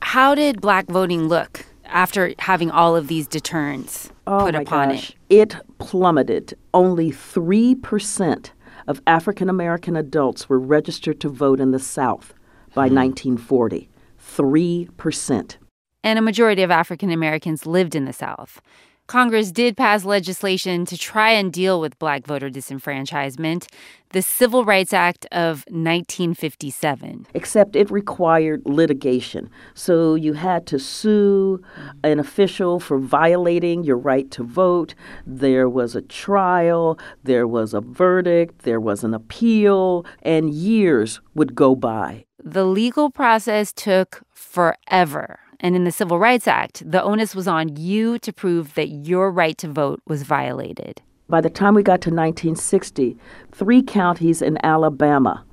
How 0.03 0.35
did 0.35 0.61
black 0.61 0.87
voting 0.87 1.27
look 1.27 1.65
after 1.85 2.33
having 2.39 2.69
all 2.69 2.95
of 2.95 3.07
these 3.07 3.27
deterrents 3.27 4.11
oh 4.27 4.45
put 4.45 4.55
upon 4.55 4.89
gosh. 4.89 5.09
it? 5.09 5.15
It 5.29 5.55
plummeted. 5.79 6.53
Only 6.73 7.11
3% 7.11 8.51
of 8.87 9.01
African 9.05 9.49
American 9.49 9.95
adults 9.95 10.49
were 10.49 10.59
registered 10.59 11.19
to 11.21 11.29
vote 11.29 11.59
in 11.59 11.71
the 11.71 11.79
South 11.79 12.33
by 12.73 12.87
hmm. 12.87 12.95
1940. 12.95 13.89
3%. 14.21 15.57
And 16.03 16.19
a 16.19 16.21
majority 16.21 16.63
of 16.63 16.71
African 16.71 17.11
Americans 17.11 17.65
lived 17.65 17.95
in 17.95 18.05
the 18.05 18.13
South. 18.13 18.61
Congress 19.07 19.51
did 19.51 19.75
pass 19.75 20.05
legislation 20.05 20.85
to 20.85 20.97
try 20.97 21.31
and 21.31 21.51
deal 21.51 21.81
with 21.81 21.99
black 21.99 22.25
voter 22.25 22.49
disenfranchisement, 22.49 23.67
the 24.11 24.21
Civil 24.21 24.63
Rights 24.63 24.93
Act 24.93 25.25
of 25.33 25.65
1957. 25.67 27.27
Except 27.33 27.75
it 27.75 27.91
required 27.91 28.61
litigation. 28.65 29.49
So 29.73 30.15
you 30.15 30.33
had 30.33 30.65
to 30.67 30.79
sue 30.79 31.61
an 32.05 32.19
official 32.19 32.79
for 32.79 32.97
violating 32.97 33.83
your 33.83 33.97
right 33.97 34.31
to 34.31 34.43
vote. 34.43 34.95
There 35.25 35.67
was 35.67 35.93
a 35.93 36.01
trial, 36.01 36.97
there 37.21 37.47
was 37.47 37.73
a 37.73 37.81
verdict, 37.81 38.63
there 38.63 38.79
was 38.79 39.03
an 39.03 39.13
appeal, 39.13 40.05
and 40.21 40.53
years 40.53 41.19
would 41.35 41.53
go 41.53 41.75
by. 41.75 42.25
The 42.43 42.65
legal 42.65 43.11
process 43.11 43.71
took 43.71 44.23
forever. 44.31 45.40
And 45.63 45.75
in 45.75 45.83
the 45.83 45.91
Civil 45.91 46.17
Rights 46.17 46.47
Act, 46.47 46.81
the 46.89 47.03
onus 47.03 47.35
was 47.35 47.47
on 47.47 47.77
you 47.77 48.17
to 48.19 48.33
prove 48.33 48.73
that 48.73 48.87
your 48.87 49.31
right 49.31 49.55
to 49.59 49.67
vote 49.67 50.01
was 50.07 50.23
violated. 50.23 51.01
By 51.29 51.39
the 51.39 51.51
time 51.51 51.75
we 51.75 51.83
got 51.83 52.01
to 52.01 52.09
1960, 52.09 53.15
three 53.51 53.83
counties 53.83 54.41
in 54.41 54.57
Alabama 54.65 55.45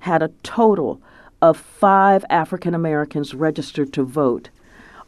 had 0.00 0.22
a 0.22 0.30
total 0.42 1.00
of 1.42 1.58
five 1.58 2.24
African 2.30 2.74
Americans 2.74 3.34
registered 3.34 3.92
to 3.92 4.02
vote, 4.02 4.48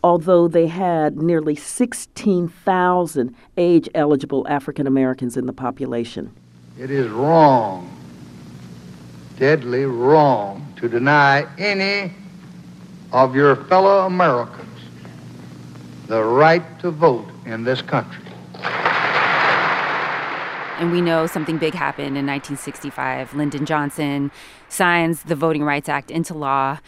although 0.04 0.48
they 0.48 0.66
had 0.66 1.16
nearly 1.16 1.56
16,000 1.56 3.34
age 3.56 3.88
eligible 3.94 4.46
African 4.48 4.86
Americans 4.86 5.38
in 5.38 5.46
the 5.46 5.52
population. 5.54 6.30
It 6.78 6.90
is 6.90 7.10
wrong, 7.10 7.90
deadly 9.38 9.86
wrong, 9.86 10.74
to 10.76 10.90
deny 10.90 11.46
any 11.58 12.12
of 13.12 13.36
your 13.36 13.56
fellow 13.66 14.06
Americans 14.06 14.68
the 16.06 16.22
right 16.22 16.78
to 16.80 16.90
vote 16.90 17.26
in 17.46 17.64
this 17.64 17.80
country. 17.80 18.22
And 20.78 20.90
we 20.90 21.00
know 21.00 21.26
something 21.26 21.58
big 21.58 21.74
happened 21.74 22.18
in 22.18 22.26
1965. 22.26 23.34
Lyndon 23.34 23.64
Johnson 23.64 24.32
signs 24.68 25.22
the 25.22 25.36
Voting 25.36 25.62
Rights 25.62 25.88
Act 25.88 26.10
into 26.10 26.34
law. 26.34 26.78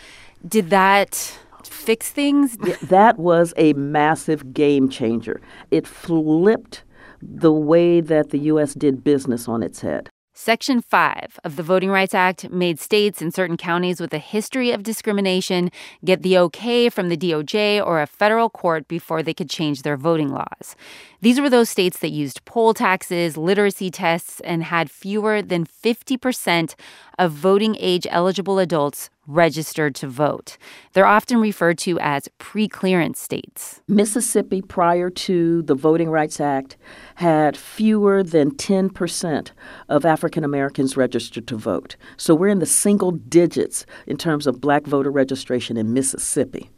Did 0.46 0.70
that 0.70 1.38
fix 1.62 2.10
things? 2.10 2.56
that 2.82 3.18
was 3.18 3.54
a 3.56 3.72
massive 3.74 4.52
game 4.52 4.88
changer. 4.88 5.40
It 5.70 5.86
flipped 5.86 6.82
the 7.22 7.52
way 7.52 8.00
that 8.00 8.30
the 8.30 8.38
U.S. 8.38 8.74
did 8.74 9.04
business 9.04 9.48
on 9.48 9.62
its 9.62 9.80
head. 9.80 10.10
Section 10.36 10.82
5 10.82 11.38
of 11.44 11.54
the 11.54 11.62
Voting 11.62 11.90
Rights 11.90 12.12
Act 12.12 12.50
made 12.50 12.80
states 12.80 13.22
and 13.22 13.32
certain 13.32 13.56
counties 13.56 14.00
with 14.00 14.12
a 14.12 14.18
history 14.18 14.72
of 14.72 14.82
discrimination 14.82 15.70
get 16.04 16.22
the 16.22 16.36
okay 16.38 16.88
from 16.88 17.08
the 17.08 17.16
DOJ 17.16 17.80
or 17.80 18.02
a 18.02 18.06
federal 18.08 18.50
court 18.50 18.88
before 18.88 19.22
they 19.22 19.32
could 19.32 19.48
change 19.48 19.82
their 19.82 19.96
voting 19.96 20.30
laws. 20.30 20.74
These 21.20 21.40
were 21.40 21.48
those 21.48 21.70
states 21.70 22.00
that 22.00 22.08
used 22.08 22.44
poll 22.46 22.74
taxes, 22.74 23.36
literacy 23.36 23.92
tests, 23.92 24.40
and 24.40 24.64
had 24.64 24.90
fewer 24.90 25.40
than 25.40 25.66
50% 25.66 26.74
of 27.16 27.30
voting 27.30 27.76
age 27.78 28.04
eligible 28.10 28.58
adults 28.58 29.10
registered 29.26 29.94
to 29.96 30.08
vote. 30.08 30.56
They're 30.92 31.06
often 31.06 31.40
referred 31.40 31.78
to 31.78 31.98
as 32.00 32.28
pre-clearance 32.38 33.20
states. 33.20 33.80
Mississippi, 33.88 34.62
prior 34.62 35.10
to 35.10 35.62
the 35.62 35.74
Voting 35.74 36.10
Rights 36.10 36.40
Act, 36.40 36.76
had 37.16 37.56
fewer 37.56 38.22
than 38.22 38.52
10% 38.52 39.50
of 39.88 40.04
African 40.04 40.44
Americans 40.44 40.96
registered 40.96 41.46
to 41.48 41.56
vote. 41.56 41.96
So 42.16 42.34
we're 42.34 42.48
in 42.48 42.58
the 42.58 42.66
single 42.66 43.12
digits 43.12 43.86
in 44.06 44.16
terms 44.16 44.46
of 44.46 44.60
black 44.60 44.84
voter 44.84 45.10
registration 45.10 45.76
in 45.76 45.92
Mississippi. 45.92 46.70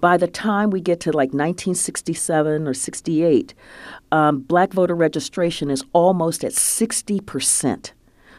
By 0.00 0.16
the 0.16 0.26
time 0.26 0.70
we 0.70 0.80
get 0.80 1.00
to 1.00 1.10
like 1.10 1.28
1967 1.28 2.66
or 2.66 2.74
68, 2.74 3.54
um, 4.12 4.40
black 4.40 4.72
voter 4.72 4.94
registration 4.94 5.70
is 5.70 5.82
almost 5.92 6.44
at 6.44 6.52
60%. 6.52 7.92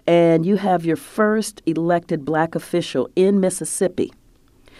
And 0.07 0.45
you 0.45 0.57
have 0.57 0.85
your 0.85 0.97
first 0.97 1.61
elected 1.65 2.25
black 2.25 2.55
official 2.55 3.09
in 3.15 3.39
Mississippi 3.39 4.13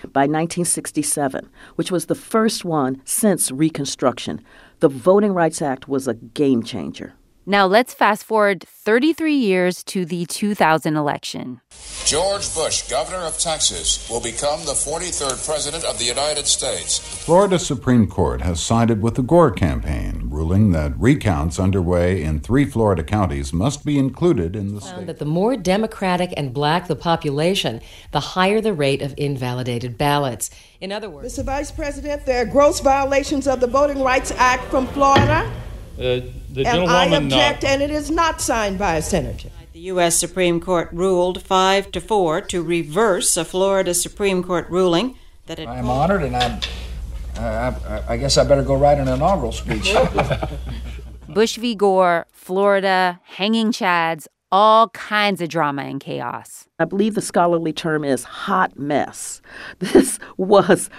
by 0.04 0.22
1967, 0.22 1.50
which 1.76 1.92
was 1.92 2.06
the 2.06 2.16
first 2.16 2.64
one 2.64 3.02
since 3.06 3.52
Reconstruction. 3.52 4.42
The 4.80 4.90
Voting 4.90 5.34
Rights 5.34 5.62
Act 5.62 5.88
was 5.88 6.08
a 6.08 6.14
game 6.14 6.62
changer. 6.62 7.14
Now 7.48 7.68
let's 7.68 7.94
fast 7.94 8.24
forward 8.24 8.64
33 8.68 9.36
years 9.36 9.84
to 9.84 10.04
the 10.04 10.26
2000 10.26 10.96
election. 10.96 11.62
George 12.04 12.52
Bush, 12.56 12.90
governor 12.90 13.24
of 13.24 13.38
Texas, 13.38 14.10
will 14.10 14.20
become 14.20 14.62
the 14.62 14.72
43rd 14.72 15.46
president 15.46 15.84
of 15.86 16.00
the 16.00 16.06
United 16.06 16.48
States. 16.48 16.98
Florida 16.98 17.60
Supreme 17.60 18.08
Court 18.08 18.42
has 18.42 18.60
sided 18.60 19.04
with 19.04 19.14
the 19.14 19.22
Gore 19.22 19.52
campaign, 19.52 20.24
ruling 20.28 20.72
that 20.72 21.00
recounts 21.00 21.60
underway 21.60 22.24
in 22.24 22.40
three 22.40 22.66
Florida 22.66 23.04
counties 23.04 23.54
must 23.54 23.86
be 23.86 24.00
included 24.00 24.56
in 24.56 24.74
the 24.74 24.82
state. 24.82 25.06
That 25.06 25.20
the 25.20 25.26
more 25.26 25.56
Democratic 25.56 26.34
and 26.36 26.52
black 26.52 26.88
the 26.88 26.96
population, 26.96 27.80
the 28.12 28.20
higher 28.20 28.60
the 28.60 28.74
rate 28.74 29.04
of 29.04 29.14
invalidated 29.18 30.00
ballots. 30.00 30.50
In 30.82 30.92
other 30.92 31.12
words, 31.12 31.38
Mr. 31.38 31.46
Vice 31.46 31.72
President, 31.72 32.26
there 32.26 32.42
are 32.42 32.46
gross 32.46 32.80
violations 32.80 33.48
of 33.48 33.60
the 33.60 33.68
Voting 33.68 34.02
Rights 34.02 34.32
Act 34.32 34.64
from 34.66 34.88
Florida. 34.88 35.52
Uh, 35.98 36.22
the 36.52 36.66
and 36.66 36.90
I 36.90 37.06
object, 37.06 37.64
uh, 37.64 37.68
and 37.68 37.82
it 37.82 37.90
is 37.90 38.12
not 38.12 38.42
signed 38.42 38.78
by 38.78 38.96
a 38.96 39.02
senator. 39.02 39.50
The 39.72 39.80
U.S. 39.92 40.18
Supreme 40.18 40.60
Court 40.60 40.90
ruled 40.92 41.42
five 41.42 41.92
to 41.92 42.02
four 42.02 42.42
to 42.42 42.62
reverse 42.62 43.38
a 43.38 43.46
Florida 43.46 43.94
Supreme 43.94 44.44
Court 44.44 44.70
ruling 44.70 45.18
that 45.46 45.60
it. 45.60 45.68
I 45.68 45.78
am 45.78 45.90
honored, 45.90 46.24
and 46.24 46.36
I'm. 46.36 46.60
I, 47.38 48.04
I 48.08 48.18
guess 48.18 48.38
I 48.38 48.46
better 48.46 48.64
go 48.64 48.76
write 48.76 48.98
an 48.98 49.08
inaugural 49.08 49.52
speech. 49.52 49.94
Bush 51.30 51.58
v. 51.58 51.76
Gore, 51.76 52.28
Florida, 52.32 53.20
hanging 53.24 53.72
chads, 53.72 54.28
all 54.52 54.90
kinds 54.90 55.42
of 55.42 55.50
drama 55.50 55.82
and 55.82 56.00
chaos. 56.00 56.68
I 56.80 56.86
believe 56.86 57.16
the 57.16 57.22
scholarly 57.22 57.74
term 57.74 58.04
is 58.04 58.24
hot 58.24 58.78
mess. 58.78 59.42
This 59.80 60.20
was 60.38 60.90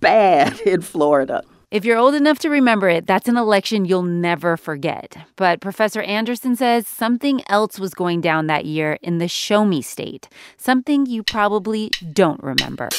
bad 0.00 0.60
in 0.60 0.82
Florida. 0.82 1.42
If 1.72 1.86
you're 1.86 1.96
old 1.96 2.14
enough 2.14 2.38
to 2.40 2.50
remember 2.50 2.90
it, 2.90 3.06
that's 3.06 3.28
an 3.28 3.38
election 3.38 3.86
you'll 3.86 4.02
never 4.02 4.58
forget. 4.58 5.16
But 5.36 5.62
Professor 5.62 6.02
Anderson 6.02 6.54
says 6.54 6.86
something 6.86 7.40
else 7.46 7.78
was 7.78 7.94
going 7.94 8.20
down 8.20 8.46
that 8.48 8.66
year 8.66 8.98
in 9.00 9.16
the 9.16 9.26
show 9.26 9.64
me 9.64 9.80
state, 9.80 10.28
something 10.58 11.06
you 11.06 11.22
probably 11.22 11.90
don't 12.12 12.42
remember. 12.42 12.90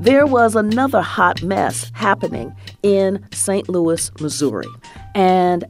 There 0.00 0.24
was 0.24 0.54
another 0.54 1.02
hot 1.02 1.42
mess 1.42 1.90
happening 1.92 2.54
in 2.84 3.26
St. 3.32 3.68
Louis, 3.68 4.08
Missouri. 4.20 4.68
And 5.16 5.64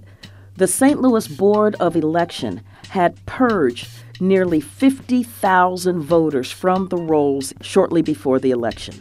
the 0.59 0.67
St. 0.67 1.01
Louis 1.01 1.27
Board 1.27 1.75
of 1.77 1.97
Election 1.97 2.61
had 2.91 3.17
purged 3.25 3.89
nearly 4.21 4.61
50,000 4.61 6.03
voters 6.03 6.51
from 6.51 6.89
the 6.89 6.99
rolls 6.99 7.55
shortly 7.63 8.03
before 8.03 8.39
the 8.39 8.51
election 8.51 9.01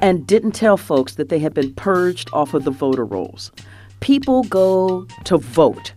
and 0.00 0.26
didn't 0.26 0.52
tell 0.52 0.76
folks 0.76 1.14
that 1.14 1.28
they 1.28 1.38
had 1.38 1.54
been 1.54 1.74
purged 1.74 2.30
off 2.32 2.54
of 2.54 2.64
the 2.64 2.70
voter 2.70 3.04
rolls. 3.04 3.52
People 4.00 4.44
go 4.44 5.06
to 5.24 5.36
vote, 5.36 5.92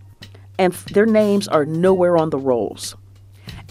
and 0.58 0.72
their 0.92 1.06
names 1.06 1.48
are 1.48 1.64
nowhere 1.64 2.16
on 2.16 2.30
the 2.30 2.38
rolls. 2.38 2.96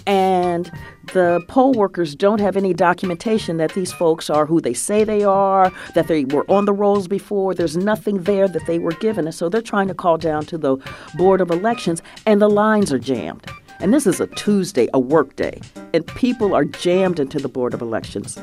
And 0.06 0.70
the 1.14 1.42
poll 1.48 1.72
workers 1.74 2.14
don't 2.14 2.42
have 2.42 2.58
any 2.58 2.74
documentation 2.74 3.58
that 3.58 3.74
these 3.74 3.94
folks 3.94 4.30
are 4.30 4.46
who 4.46 4.60
they 4.60 4.74
say 4.74 5.04
they 5.06 5.24
are, 5.24 5.72
that 5.96 6.08
they 6.08 6.26
were 6.26 6.50
on 6.52 6.66
the 6.66 6.74
rolls 6.74 7.08
before. 7.08 7.54
There's 7.54 7.78
nothing 7.78 8.24
there 8.24 8.50
that 8.50 8.66
they 8.66 8.80
were 8.80 8.92
given. 8.94 9.26
And 9.26 9.36
so 9.36 9.48
they're 9.48 9.62
trying 9.62 9.88
to 9.88 9.94
call 9.94 10.18
down 10.18 10.46
to 10.48 10.58
the 10.58 10.78
Board 11.16 11.40
of 11.40 11.52
Elections, 11.52 12.02
and 12.26 12.42
the 12.42 12.50
lines 12.50 12.92
are 12.92 13.00
jammed. 13.00 13.46
And 13.80 13.94
this 13.94 14.06
is 14.06 14.20
a 14.20 14.28
Tuesday, 14.28 14.88
a 14.94 15.00
work 15.00 15.36
day, 15.36 15.62
and 15.94 16.06
people 16.08 16.54
are 16.54 16.66
jammed 16.66 17.20
into 17.20 17.40
the 17.40 17.50
Board 17.50 17.74
of 17.74 17.82
Elections. 17.82 18.38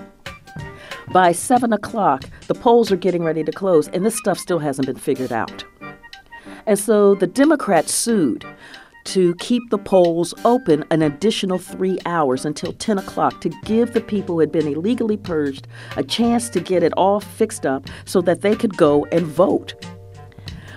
By 1.12 1.33
7 1.33 1.73
o'clock, 1.73 2.23
the 2.46 2.55
polls 2.55 2.92
are 2.92 2.96
getting 2.96 3.25
ready 3.25 3.42
to 3.42 3.51
close, 3.51 3.88
and 3.88 4.07
this 4.07 4.16
stuff 4.16 4.38
still 4.38 4.61
hasn't 4.61 4.87
been 4.87 4.94
figured 4.94 5.33
out. 5.33 5.64
And 6.66 6.79
so 6.79 7.16
the 7.16 7.27
Democrats 7.27 7.92
sued 7.92 8.44
to 9.07 9.35
keep 9.37 9.68
the 9.70 9.79
polls 9.79 10.33
open 10.44 10.85
an 10.92 11.03
additional 11.03 11.59
three 11.59 11.99
hours 12.07 12.44
until 12.44 12.73
10 12.75 12.99
o'clock 12.99 13.40
to 13.40 13.49
give 13.64 13.92
the 13.92 14.01
people 14.01 14.37
who 14.37 14.40
had 14.40 14.53
been 14.53 14.68
illegally 14.68 15.16
purged 15.16 15.66
a 15.96 16.05
chance 16.05 16.49
to 16.51 16.61
get 16.61 16.85
it 16.85 16.92
all 16.92 17.18
fixed 17.18 17.66
up 17.66 17.88
so 18.05 18.20
that 18.20 18.42
they 18.42 18.55
could 18.55 18.77
go 18.77 19.05
and 19.07 19.27
vote. 19.27 19.75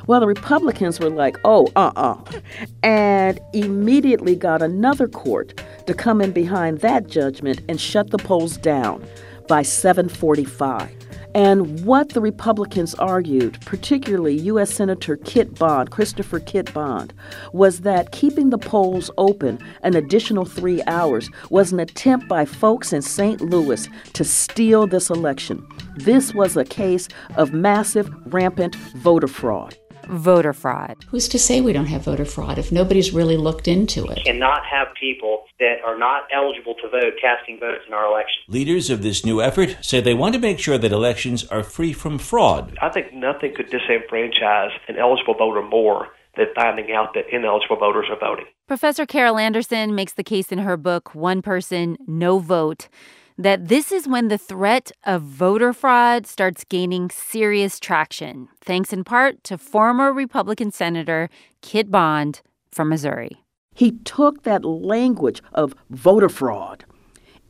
Well, 0.08 0.20
the 0.20 0.28
Republicans 0.28 1.00
were 1.00 1.12
like, 1.12 1.38
oh, 1.46 1.68
uh 1.76 1.92
uh-uh, 1.96 2.24
uh, 2.24 2.40
and 2.82 3.40
immediately 3.54 4.36
got 4.36 4.64
another 4.64 5.08
court 5.08 5.62
to 5.86 5.94
come 5.94 6.22
in 6.22 6.32
behind 6.32 6.80
that 6.80 7.08
judgment 7.08 7.62
and 7.70 7.80
shut 7.80 8.10
the 8.10 8.18
polls 8.18 8.58
down 8.58 9.06
by 9.48 9.62
745. 9.62 10.92
And 11.36 11.84
what 11.84 12.10
the 12.10 12.22
Republicans 12.22 12.94
argued, 12.96 13.60
particularly 13.62 14.36
U.S. 14.42 14.72
Senator 14.72 15.18
Kit 15.18 15.58
Bond, 15.58 15.90
Christopher 15.90 16.40
Kit 16.40 16.72
Bond, 16.74 17.12
was 17.54 17.82
that 17.82 18.12
keeping 18.12 18.52
the 18.52 18.58
polls 18.58 19.10
open 19.18 19.58
an 19.82 19.96
additional 19.96 20.46
three 20.46 20.84
hours 20.84 21.30
was 21.50 21.72
an 21.72 21.80
attempt 21.80 22.28
by 22.28 22.46
folks 22.46 22.94
in 22.94 23.02
St. 23.02 23.42
Louis 23.42 23.90
to 24.14 24.24
steal 24.24 24.86
this 24.86 25.10
election. 25.10 25.66
This 25.96 26.36
was 26.36 26.56
a 26.56 26.66
case 26.66 27.08
of 27.36 27.52
massive, 27.52 28.12
rampant 28.32 28.76
voter 28.76 29.28
fraud 29.28 29.76
voter 30.08 30.54
fraud. 30.54 31.06
Who's 31.10 31.28
to 31.30 31.40
say 31.40 31.62
we 31.62 31.74
don't 31.74 31.88
have 31.88 32.04
voter 32.04 32.26
fraud 32.26 32.58
if 32.58 32.72
nobody's 32.72 33.14
really 33.14 33.38
looked 33.38 33.68
into 33.68 34.06
it? 34.06 34.18
We 34.18 34.24
cannot 34.24 34.66
have 34.66 34.88
people 35.00 35.44
that 35.60 35.78
are 35.86 35.98
not 35.98 36.24
eligible 36.34 36.76
to 36.82 36.90
vote 36.90 37.14
casting 37.22 37.60
votes 37.60 37.84
in 37.88 37.94
our 37.94 38.06
election. 38.06 38.42
Leaders 38.48 38.90
of 38.90 39.02
this 39.02 39.26
new 39.26 39.42
effort 39.42 39.78
say 39.82 40.02
they 40.02 40.14
want 40.14 40.34
to 40.36 40.40
make 40.40 40.60
sure 40.60 40.78
that 40.78 40.92
elections 40.92 41.46
are 41.48 41.64
free 41.64 41.94
from 41.94 42.18
fraud. 42.18 42.78
I 42.82 42.90
think 42.90 43.14
nothing 43.14 43.54
could 43.56 43.70
disenfranchise 43.70 44.72
an 44.88 44.98
eligible 44.98 45.36
voter 45.36 45.62
more 45.62 46.10
than 46.36 46.48
finding 46.56 46.92
out 46.92 47.14
that 47.14 47.26
ineligible 47.32 47.78
voters 47.78 48.08
are 48.10 48.20
voting. 48.20 48.46
Professor 48.68 49.06
Carol 49.06 49.38
Anderson 49.38 49.94
makes 49.94 50.14
the 50.14 50.24
case 50.24 50.52
in 50.52 50.60
her 50.60 50.78
book, 50.78 51.14
One 51.14 51.42
Person, 51.42 51.98
No 52.08 52.40
Vote 52.40 52.90
that 53.38 53.68
this 53.68 53.92
is 53.92 54.08
when 54.08 54.28
the 54.28 54.38
threat 54.38 54.92
of 55.06 55.22
voter 55.22 55.74
fraud 55.74 56.28
starts 56.28 56.64
gaining 56.64 57.10
serious 57.10 57.80
traction, 57.80 58.48
thanks 58.62 58.94
in 58.94 59.04
part 59.04 59.44
to 59.44 59.58
former 59.58 60.14
Republican 60.14 60.72
Senator 60.72 61.30
Kit 61.62 61.90
Bond 61.90 62.42
from 62.72 62.90
Missouri. 62.90 63.44
He 63.74 63.92
took 64.04 64.44
that 64.44 64.64
language 64.64 65.42
of 65.54 65.74
voter 65.90 66.30
fraud 66.30 66.86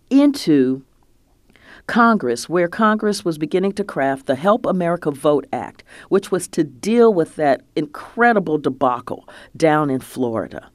into 0.10 0.84
Congress, 1.88 2.48
where 2.48 2.68
Congress 2.70 3.26
was 3.26 3.38
beginning 3.38 3.74
to 3.74 3.84
craft 3.84 4.26
the 4.26 4.36
Help 4.36 4.66
America 4.66 5.12
Vote 5.12 5.46
Act, 5.52 5.84
which 6.08 6.32
was 6.32 6.48
to 6.50 6.64
deal 6.64 7.14
with 7.14 7.36
that 7.36 7.62
incredible 7.76 8.58
debacle 8.58 9.28
down 9.58 9.90
in 9.90 10.00
Florida. 10.00 10.70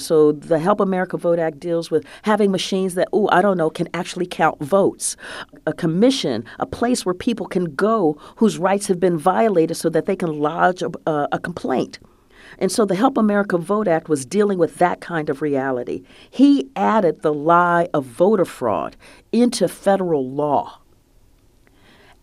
So 0.00 0.32
the 0.32 0.58
Help 0.58 0.80
America 0.80 1.16
Vote 1.16 1.38
Act 1.38 1.60
deals 1.60 1.90
with 1.90 2.04
having 2.22 2.50
machines 2.50 2.94
that, 2.94 3.08
oh, 3.12 3.28
I 3.30 3.42
don't 3.42 3.56
know, 3.56 3.70
can 3.70 3.88
actually 3.94 4.26
count 4.26 4.60
votes. 4.62 5.16
A 5.66 5.72
commission, 5.72 6.44
a 6.58 6.66
place 6.66 7.04
where 7.04 7.14
people 7.14 7.46
can 7.46 7.74
go 7.74 8.16
whose 8.36 8.58
rights 8.58 8.86
have 8.88 8.98
been 8.98 9.18
violated 9.18 9.76
so 9.76 9.88
that 9.90 10.06
they 10.06 10.16
can 10.16 10.38
lodge 10.38 10.82
a, 10.82 10.90
a, 11.06 11.28
a 11.32 11.38
complaint. 11.38 11.98
And 12.58 12.72
so 12.72 12.84
the 12.84 12.94
Help 12.94 13.16
America 13.16 13.56
Vote 13.58 13.88
Act 13.88 14.08
was 14.08 14.26
dealing 14.26 14.58
with 14.58 14.76
that 14.76 15.00
kind 15.00 15.30
of 15.30 15.42
reality. 15.42 16.02
He 16.30 16.68
added 16.76 17.22
the 17.22 17.32
lie 17.32 17.88
of 17.94 18.04
voter 18.04 18.44
fraud 18.44 18.96
into 19.32 19.68
federal 19.68 20.28
law 20.28 20.80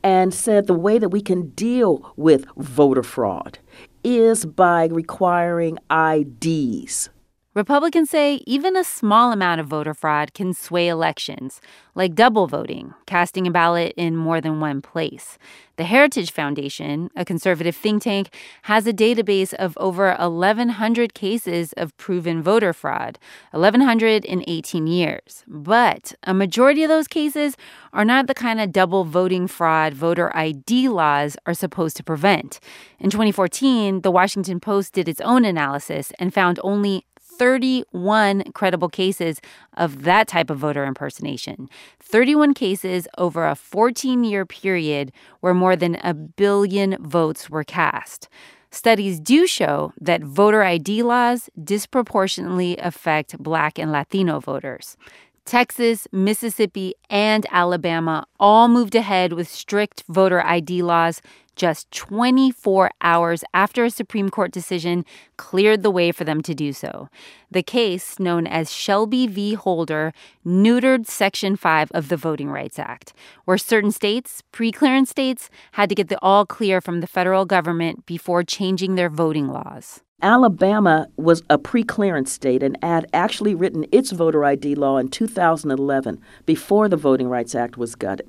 and 0.04 0.34
said 0.34 0.68
the 0.68 0.74
way 0.74 1.00
that 1.00 1.10
we 1.10 1.22
can 1.22 1.50
deal 1.50 2.14
with 2.16 2.46
voter 2.56 3.04
fraud 3.04 3.60
is 4.04 4.46
by 4.46 4.86
requiring 4.86 5.78
IDs. 5.92 7.10
Republicans 7.58 8.12
say 8.12 8.36
even 8.46 8.78
a 8.78 8.84
small 8.84 9.32
amount 9.32 9.60
of 9.60 9.66
voter 9.66 9.96
fraud 9.96 10.32
can 10.36 10.54
sway 10.54 10.88
elections, 10.88 11.60
like 11.96 12.14
double 12.14 12.46
voting, 12.46 12.94
casting 13.08 13.48
a 13.48 13.52
ballot 13.52 13.96
in 13.98 14.16
more 14.16 14.40
than 14.40 14.60
one 14.60 14.80
place. 14.80 15.40
The 15.78 15.84
Heritage 15.84 16.32
Foundation, 16.32 17.10
a 17.16 17.26
conservative 17.26 17.76
think 17.76 18.04
tank, 18.04 18.30
has 18.64 18.86
a 18.86 18.94
database 18.94 19.56
of 19.56 19.76
over 19.78 20.16
1,100 20.20 21.16
cases 21.16 21.74
of 21.74 21.98
proven 21.98 22.44
voter 22.44 22.74
fraud, 22.74 23.18
1,100 23.52 24.24
in 24.24 24.44
18 24.48 24.86
years. 24.86 25.44
But 25.48 26.14
a 26.22 26.36
majority 26.36 26.84
of 26.84 26.90
those 26.90 27.08
cases 27.08 27.58
are 27.92 28.06
not 28.06 28.28
the 28.28 28.36
kind 28.36 28.62
of 28.62 28.72
double 28.72 29.04
voting 29.04 29.48
fraud 29.48 29.96
voter 29.96 30.36
ID 30.38 30.90
laws 30.90 31.36
are 31.48 31.56
supposed 31.56 31.98
to 31.98 32.04
prevent. 32.04 32.60
In 33.00 33.10
2014, 33.10 34.02
the 34.02 34.12
Washington 34.12 34.60
Post 34.60 34.94
did 34.94 35.10
its 35.10 35.22
own 35.22 35.44
analysis 35.44 36.12
and 36.20 36.32
found 36.32 36.60
only 36.64 37.04
31 37.38 38.52
credible 38.54 38.90
cases 38.90 39.40
of 39.76 40.04
that 40.04 40.28
type 40.28 40.50
of 40.50 40.58
voter 40.58 40.86
impersonation. 40.86 41.70
31 42.00 42.54
cases 42.54 43.08
over 43.18 43.46
a 43.46 43.56
14 43.56 44.24
year 44.24 44.46
period 44.46 45.12
where 45.40 45.54
more 45.54 45.76
than 45.76 45.96
a 46.04 46.14
billion 46.14 46.98
votes 47.04 47.50
were 47.50 47.64
cast. 47.64 48.28
Studies 48.72 49.20
do 49.20 49.48
show 49.48 49.94
that 50.00 50.22
voter 50.22 50.64
ID 50.64 51.02
laws 51.04 51.50
disproportionately 51.64 52.78
affect 52.78 53.38
Black 53.38 53.80
and 53.80 53.92
Latino 53.92 54.40
voters. 54.40 54.98
Texas, 55.46 56.08
Mississippi, 56.12 56.94
and 57.10 57.46
Alabama 57.50 58.26
all 58.38 58.68
moved 58.68 58.96
ahead 58.96 59.32
with 59.32 59.48
strict 59.48 60.04
voter 60.10 60.46
ID 60.46 60.82
laws 60.82 61.22
just 61.58 61.92
24 61.92 62.90
hours 63.02 63.44
after 63.54 63.84
a 63.84 63.90
Supreme 63.90 64.30
Court 64.30 64.52
decision 64.52 65.04
cleared 65.36 65.84
the 65.84 65.92
way 65.92 66.14
for 66.14 66.24
them 66.24 66.42
to 66.44 66.56
do 66.56 66.72
so. 66.72 67.10
The 67.52 67.64
case, 67.64 68.20
known 68.20 68.48
as 68.48 68.72
Shelby 68.72 69.28
v. 69.28 69.56
Holder, 69.56 70.14
neutered 70.46 71.08
Section 71.08 71.58
5 71.58 71.92
of 71.92 72.08
the 72.08 72.16
Voting 72.18 72.50
Rights 72.50 72.80
Act, 72.80 73.14
where 73.44 73.58
certain 73.58 73.92
states, 73.92 74.44
pre 74.52 74.72
clearance 74.72 75.10
states, 75.10 75.50
had 75.74 75.90
to 75.90 75.96
get 75.96 76.08
the 76.08 76.20
all 76.22 76.46
clear 76.46 76.80
from 76.80 77.02
the 77.02 77.08
federal 77.08 77.46
government 77.46 78.06
before 78.06 78.44
changing 78.44 78.96
their 78.96 79.10
voting 79.10 79.48
laws. 79.48 80.02
Alabama 80.22 81.08
was 81.16 81.44
a 81.50 81.58
pre 81.60 81.84
clearance 81.84 82.32
state 82.32 82.64
and 82.64 82.78
had 82.82 83.06
actually 83.14 83.54
written 83.54 83.86
its 83.92 84.12
voter 84.12 84.44
ID 84.44 84.74
law 84.74 84.98
in 84.98 85.10
2011 85.10 86.20
before 86.46 86.90
the 86.90 86.98
Voting 86.98 87.28
Rights 87.28 87.54
Act 87.54 87.78
was 87.78 87.94
gutted. 87.94 88.28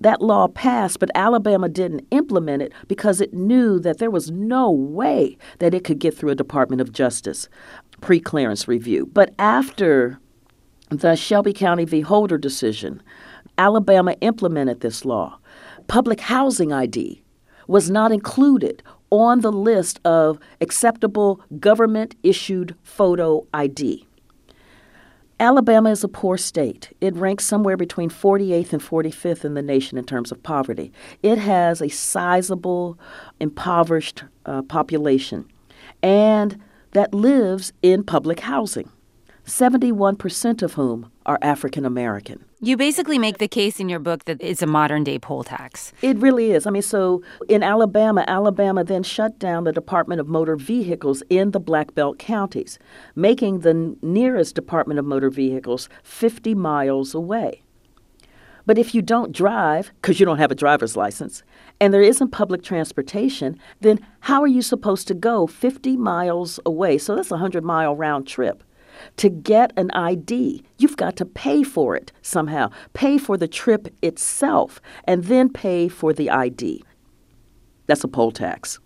That 0.00 0.22
law 0.22 0.48
passed, 0.48 0.98
but 0.98 1.10
Alabama 1.14 1.68
didn't 1.68 2.06
implement 2.10 2.62
it 2.62 2.72
because 2.88 3.20
it 3.20 3.34
knew 3.34 3.78
that 3.80 3.98
there 3.98 4.10
was 4.10 4.30
no 4.30 4.70
way 4.70 5.36
that 5.58 5.74
it 5.74 5.84
could 5.84 5.98
get 5.98 6.16
through 6.16 6.30
a 6.30 6.34
Department 6.34 6.80
of 6.80 6.92
Justice 6.92 7.48
pre 8.00 8.18
clearance 8.18 8.66
review. 8.66 9.06
But 9.12 9.34
after 9.38 10.18
the 10.88 11.14
Shelby 11.16 11.52
County 11.52 11.84
v. 11.84 12.00
Holder 12.00 12.38
decision, 12.38 13.02
Alabama 13.58 14.12
implemented 14.20 14.80
this 14.80 15.04
law. 15.04 15.38
Public 15.86 16.20
housing 16.20 16.72
ID 16.72 17.22
was 17.66 17.90
not 17.90 18.10
included 18.10 18.82
on 19.10 19.40
the 19.40 19.52
list 19.52 20.00
of 20.04 20.38
acceptable 20.60 21.40
government 21.58 22.14
issued 22.22 22.74
photo 22.82 23.46
ID. 23.52 24.06
Alabama 25.40 25.90
is 25.90 26.04
a 26.04 26.08
poor 26.08 26.36
state. 26.36 26.94
It 27.00 27.16
ranks 27.16 27.46
somewhere 27.46 27.78
between 27.78 28.10
48th 28.10 28.74
and 28.74 28.82
45th 28.82 29.42
in 29.42 29.54
the 29.54 29.62
nation 29.62 29.96
in 29.96 30.04
terms 30.04 30.30
of 30.30 30.42
poverty. 30.42 30.92
It 31.22 31.38
has 31.38 31.80
a 31.80 31.88
sizable, 31.88 32.98
impoverished 33.40 34.24
uh, 34.44 34.60
population, 34.60 35.50
and 36.02 36.60
that 36.92 37.14
lives 37.14 37.72
in 37.80 38.04
public 38.04 38.40
housing, 38.40 38.90
71% 39.46 40.62
of 40.62 40.74
whom 40.74 41.10
are 41.24 41.38
African 41.40 41.86
American. 41.86 42.44
You 42.62 42.76
basically 42.76 43.18
make 43.18 43.38
the 43.38 43.48
case 43.48 43.80
in 43.80 43.88
your 43.88 44.00
book 44.00 44.26
that 44.26 44.36
it's 44.38 44.60
a 44.60 44.66
modern 44.66 45.02
day 45.02 45.18
poll 45.18 45.44
tax. 45.44 45.94
It 46.02 46.18
really 46.18 46.52
is. 46.52 46.66
I 46.66 46.70
mean, 46.70 46.82
so 46.82 47.22
in 47.48 47.62
Alabama, 47.62 48.22
Alabama 48.28 48.84
then 48.84 49.02
shut 49.02 49.38
down 49.38 49.64
the 49.64 49.72
Department 49.72 50.20
of 50.20 50.28
Motor 50.28 50.56
Vehicles 50.56 51.22
in 51.30 51.52
the 51.52 51.58
Black 51.58 51.94
Belt 51.94 52.18
counties, 52.18 52.78
making 53.16 53.60
the 53.60 53.96
nearest 54.02 54.54
Department 54.54 54.98
of 54.98 55.06
Motor 55.06 55.30
Vehicles 55.30 55.88
50 56.02 56.54
miles 56.54 57.14
away. 57.14 57.62
But 58.66 58.76
if 58.76 58.94
you 58.94 59.00
don't 59.00 59.32
drive, 59.32 59.90
because 60.02 60.20
you 60.20 60.26
don't 60.26 60.36
have 60.36 60.52
a 60.52 60.54
driver's 60.54 60.98
license, 60.98 61.42
and 61.80 61.94
there 61.94 62.02
isn't 62.02 62.28
public 62.28 62.62
transportation, 62.62 63.58
then 63.80 64.06
how 64.20 64.42
are 64.42 64.46
you 64.46 64.60
supposed 64.60 65.08
to 65.08 65.14
go 65.14 65.46
50 65.46 65.96
miles 65.96 66.60
away? 66.66 66.98
So 66.98 67.16
that's 67.16 67.30
a 67.30 67.40
100 67.40 67.64
mile 67.64 67.96
round 67.96 68.26
trip 68.26 68.62
to 69.16 69.28
get 69.28 69.72
an 69.76 69.90
ID, 69.92 70.62
you've 70.78 70.96
got 70.96 71.16
to 71.16 71.24
pay 71.24 71.62
for 71.62 71.96
it 71.96 72.12
somehow. 72.22 72.70
Pay 72.92 73.18
for 73.18 73.36
the 73.36 73.48
trip 73.48 73.88
itself 74.02 74.80
and 75.04 75.24
then 75.24 75.48
pay 75.48 75.88
for 75.88 76.12
the 76.12 76.30
ID. 76.30 76.82
That's 77.86 78.04
a 78.04 78.08
poll 78.08 78.30
tax. 78.32 78.78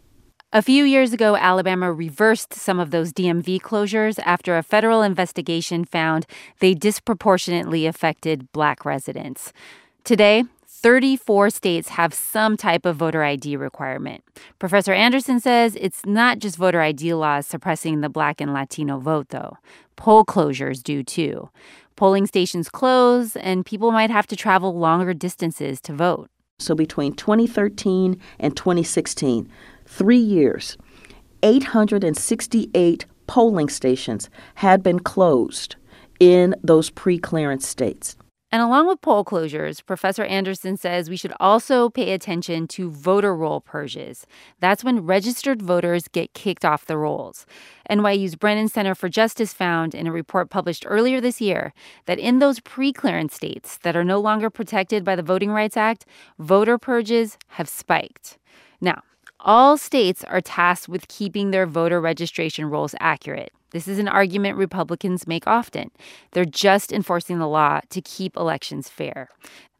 A 0.52 0.62
few 0.62 0.84
years 0.84 1.12
ago, 1.12 1.34
Alabama 1.34 1.92
reversed 1.92 2.54
some 2.54 2.78
of 2.78 2.92
those 2.92 3.12
DMV 3.12 3.60
closures 3.60 4.20
after 4.24 4.56
a 4.56 4.62
federal 4.62 5.02
investigation 5.02 5.84
found 5.84 6.26
they 6.60 6.74
disproportionately 6.74 7.86
affected 7.86 8.52
black 8.52 8.84
residents. 8.84 9.52
Today, 10.04 10.44
34 10.84 11.48
states 11.48 11.88
have 11.88 12.12
some 12.12 12.58
type 12.58 12.84
of 12.84 12.96
voter 12.96 13.24
ID 13.24 13.56
requirement. 13.56 14.22
Professor 14.58 14.92
Anderson 14.92 15.40
says 15.40 15.78
it's 15.80 16.04
not 16.04 16.40
just 16.40 16.58
voter 16.58 16.82
ID 16.82 17.14
laws 17.14 17.46
suppressing 17.46 18.02
the 18.02 18.10
black 18.10 18.38
and 18.38 18.52
Latino 18.52 18.98
vote, 18.98 19.30
though. 19.30 19.56
Poll 19.96 20.26
closures 20.26 20.82
do 20.82 21.02
too. 21.02 21.48
Polling 21.96 22.26
stations 22.26 22.68
close, 22.68 23.34
and 23.36 23.64
people 23.64 23.92
might 23.92 24.10
have 24.10 24.26
to 24.26 24.36
travel 24.36 24.78
longer 24.78 25.14
distances 25.14 25.80
to 25.80 25.94
vote. 25.94 26.28
So 26.58 26.74
between 26.74 27.14
2013 27.14 28.20
and 28.38 28.54
2016, 28.54 29.48
three 29.86 30.18
years, 30.18 30.76
868 31.42 33.06
polling 33.26 33.70
stations 33.70 34.28
had 34.56 34.82
been 34.82 35.00
closed 35.00 35.76
in 36.20 36.54
those 36.62 36.90
pre 36.90 37.16
clearance 37.16 37.66
states. 37.66 38.18
And 38.54 38.62
along 38.62 38.86
with 38.86 39.00
poll 39.00 39.24
closures, 39.24 39.84
Professor 39.84 40.22
Anderson 40.22 40.76
says 40.76 41.10
we 41.10 41.16
should 41.16 41.32
also 41.40 41.90
pay 41.90 42.12
attention 42.12 42.68
to 42.68 42.88
voter 42.88 43.34
roll 43.34 43.60
purges. 43.60 44.28
That's 44.60 44.84
when 44.84 45.04
registered 45.04 45.60
voters 45.60 46.06
get 46.06 46.34
kicked 46.34 46.64
off 46.64 46.86
the 46.86 46.96
rolls. 46.96 47.46
NYU's 47.90 48.36
Brennan 48.36 48.68
Center 48.68 48.94
for 48.94 49.08
Justice 49.08 49.52
found 49.52 49.92
in 49.92 50.06
a 50.06 50.12
report 50.12 50.50
published 50.50 50.84
earlier 50.86 51.20
this 51.20 51.40
year 51.40 51.72
that 52.06 52.20
in 52.20 52.38
those 52.38 52.60
pre 52.60 52.92
clearance 52.92 53.34
states 53.34 53.78
that 53.78 53.96
are 53.96 54.04
no 54.04 54.20
longer 54.20 54.50
protected 54.50 55.02
by 55.02 55.16
the 55.16 55.22
Voting 55.24 55.50
Rights 55.50 55.76
Act, 55.76 56.06
voter 56.38 56.78
purges 56.78 57.36
have 57.48 57.68
spiked. 57.68 58.38
Now, 58.80 59.02
all 59.40 59.76
states 59.76 60.22
are 60.22 60.40
tasked 60.40 60.88
with 60.88 61.08
keeping 61.08 61.50
their 61.50 61.66
voter 61.66 62.00
registration 62.00 62.66
rolls 62.66 62.94
accurate. 63.00 63.52
This 63.74 63.88
is 63.88 63.98
an 63.98 64.06
argument 64.06 64.56
Republicans 64.56 65.26
make 65.26 65.48
often. 65.48 65.90
They're 66.30 66.44
just 66.44 66.92
enforcing 66.92 67.40
the 67.40 67.48
law 67.48 67.80
to 67.90 68.00
keep 68.00 68.36
elections 68.36 68.88
fair. 68.88 69.30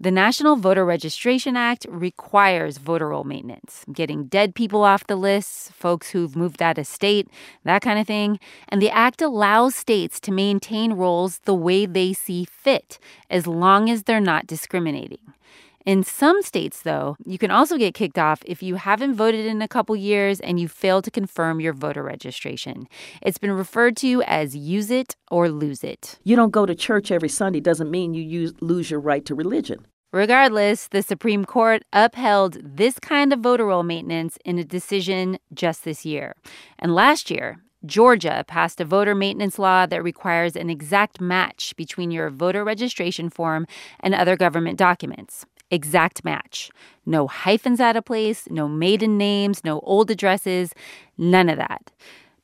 The 0.01 0.11
National 0.11 0.57
Voter 0.57 0.85
Registration 0.85 1.57
Act 1.57 1.87
requires 1.89 2.79
voter 2.79 3.11
roll 3.11 3.23
maintenance, 3.23 3.85
getting 3.93 4.25
dead 4.25 4.57
people 4.57 4.83
off 4.83 5.07
the 5.07 5.15
lists, 5.15 5.71
folks 5.71 6.11
who've 6.11 6.35
moved 6.35 6.61
out 6.61 6.77
of 6.77 6.89
state, 6.89 7.29
that 7.63 7.83
kind 7.83 8.01
of 8.01 8.07
thing. 8.09 8.41
And 8.69 8.83
the 8.83 8.91
act 8.91 9.23
allows 9.23 9.77
states 9.77 10.19
to 10.23 10.33
maintain 10.33 10.95
rolls 10.95 11.39
the 11.45 11.55
way 11.55 11.87
they 11.87 12.13
see 12.13 12.47
fit, 12.47 12.99
as 13.31 13.47
long 13.47 13.89
as 13.89 14.03
they're 14.03 14.19
not 14.19 14.49
discriminating. 14.49 15.35
In 15.85 16.03
some 16.03 16.40
states, 16.40 16.81
though, 16.81 17.14
you 17.27 17.37
can 17.37 17.51
also 17.51 17.77
get 17.77 17.92
kicked 17.92 18.18
off 18.18 18.42
if 18.47 18.62
you 18.62 18.77
haven't 18.77 19.16
voted 19.16 19.44
in 19.44 19.61
a 19.61 19.68
couple 19.68 19.94
years 19.94 20.40
and 20.40 20.59
you 20.59 20.66
fail 20.66 21.03
to 21.03 21.11
confirm 21.11 21.61
your 21.61 21.75
voter 21.75 22.03
registration. 22.03 22.88
It's 23.20 23.37
been 23.37 23.53
referred 23.53 23.94
to 23.99 24.23
as 24.23 24.57
use 24.57 24.90
it 24.90 25.14
or 25.31 25.51
lose 25.51 25.85
it. 25.85 26.18
You 26.25 26.37
don't 26.37 26.53
go 26.53 26.64
to 26.64 26.75
church 26.75 27.11
every 27.11 27.29
Sunday 27.29 27.61
doesn't 27.61 27.90
mean 27.90 28.14
you 28.14 28.23
use, 28.23 28.55
lose 28.62 28.90
your 28.90 29.01
right 29.01 29.27
to 29.27 29.35
religion. 29.35 29.87
Regardless, 30.11 30.88
the 30.88 31.03
Supreme 31.03 31.44
Court 31.44 31.83
upheld 31.92 32.57
this 32.62 32.99
kind 32.99 33.31
of 33.31 33.40
voter 33.40 33.66
roll 33.66 33.83
maintenance 33.83 34.38
in 34.42 34.59
a 34.59 34.64
decision 34.64 35.38
just 35.53 35.85
this 35.85 36.07
year. 36.07 36.35
And 36.79 36.94
last 36.94 37.31
year, 37.31 37.59
Georgia 37.85 38.42
passed 38.49 38.81
a 38.81 38.87
voter 38.87 39.14
maintenance 39.14 39.59
law 39.59 39.85
that 39.85 40.03
requires 40.03 40.57
an 40.57 40.70
exact 40.70 41.20
match 41.20 41.75
between 41.77 42.11
your 42.11 42.31
voter 42.31 42.64
registration 42.64 43.29
form 43.29 43.66
and 44.01 44.14
other 44.14 44.35
government 44.35 44.79
documents 44.79 45.44
exact 45.75 46.25
match. 46.25 46.71
No 47.05 47.27
hyphens 47.27 47.81
out 47.81 47.97
of 47.97 48.05
place, 48.05 48.49
no 48.51 48.67
maiden 48.69 49.19
names, 49.19 49.63
no 49.65 49.81
old 49.81 50.11
addresses, 50.11 50.75
none 51.19 51.49
of 51.49 51.59
that. 51.59 51.91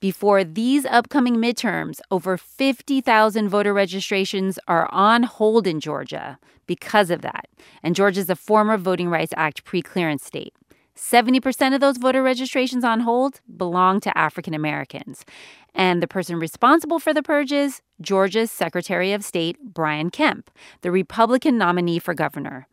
Before 0.00 0.44
these 0.44 0.86
upcoming 0.86 1.36
midterms, 1.36 2.00
over 2.10 2.36
50,000 2.36 3.48
voter 3.48 3.74
registrations 3.74 4.58
are 4.66 4.88
on 4.92 5.24
hold 5.24 5.66
in 5.66 5.78
Georgia 5.78 6.38
because 6.66 7.10
of 7.10 7.20
that. 7.20 7.48
And 7.82 7.94
Georgia 7.94 8.20
is 8.20 8.30
a 8.30 8.36
former 8.36 8.78
Voting 8.78 9.10
Rights 9.10 9.34
Act 9.36 9.64
pre 9.64 9.82
clearance 9.82 10.24
state. 10.24 10.54
70% 10.96 11.74
of 11.74 11.80
those 11.80 11.96
voter 11.96 12.22
registrations 12.22 12.84
on 12.84 13.00
hold 13.00 13.40
belong 13.56 14.00
to 14.00 14.16
African 14.16 14.54
Americans. 14.54 15.24
And 15.74 16.02
the 16.02 16.08
person 16.08 16.38
responsible 16.38 16.98
for 16.98 17.14
the 17.14 17.22
purges, 17.22 17.82
Georgia's 18.00 18.50
Secretary 18.50 19.12
of 19.12 19.24
State, 19.24 19.56
Brian 19.62 20.10
Kemp, 20.10 20.50
the 20.80 20.90
Republican 20.90 21.58
nominee 21.58 21.98
for 21.98 22.14
governor. 22.14 22.66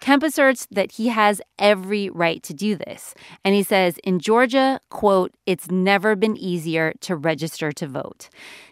Kemp 0.00 0.22
asserts 0.22 0.66
that 0.70 0.92
he 0.92 1.08
has 1.08 1.40
every 1.58 2.10
right 2.10 2.42
to 2.42 2.54
do 2.54 2.76
this. 2.76 3.14
And 3.44 3.54
he 3.54 3.62
says 3.62 3.98
in 4.04 4.18
Georgia, 4.18 4.80
quote, 4.90 5.32
it's 5.46 5.70
never 5.70 6.14
been 6.14 6.36
easier 6.36 6.92
to 7.00 7.16
register 7.16 7.72
to 7.72 7.86
vote. 7.86 8.28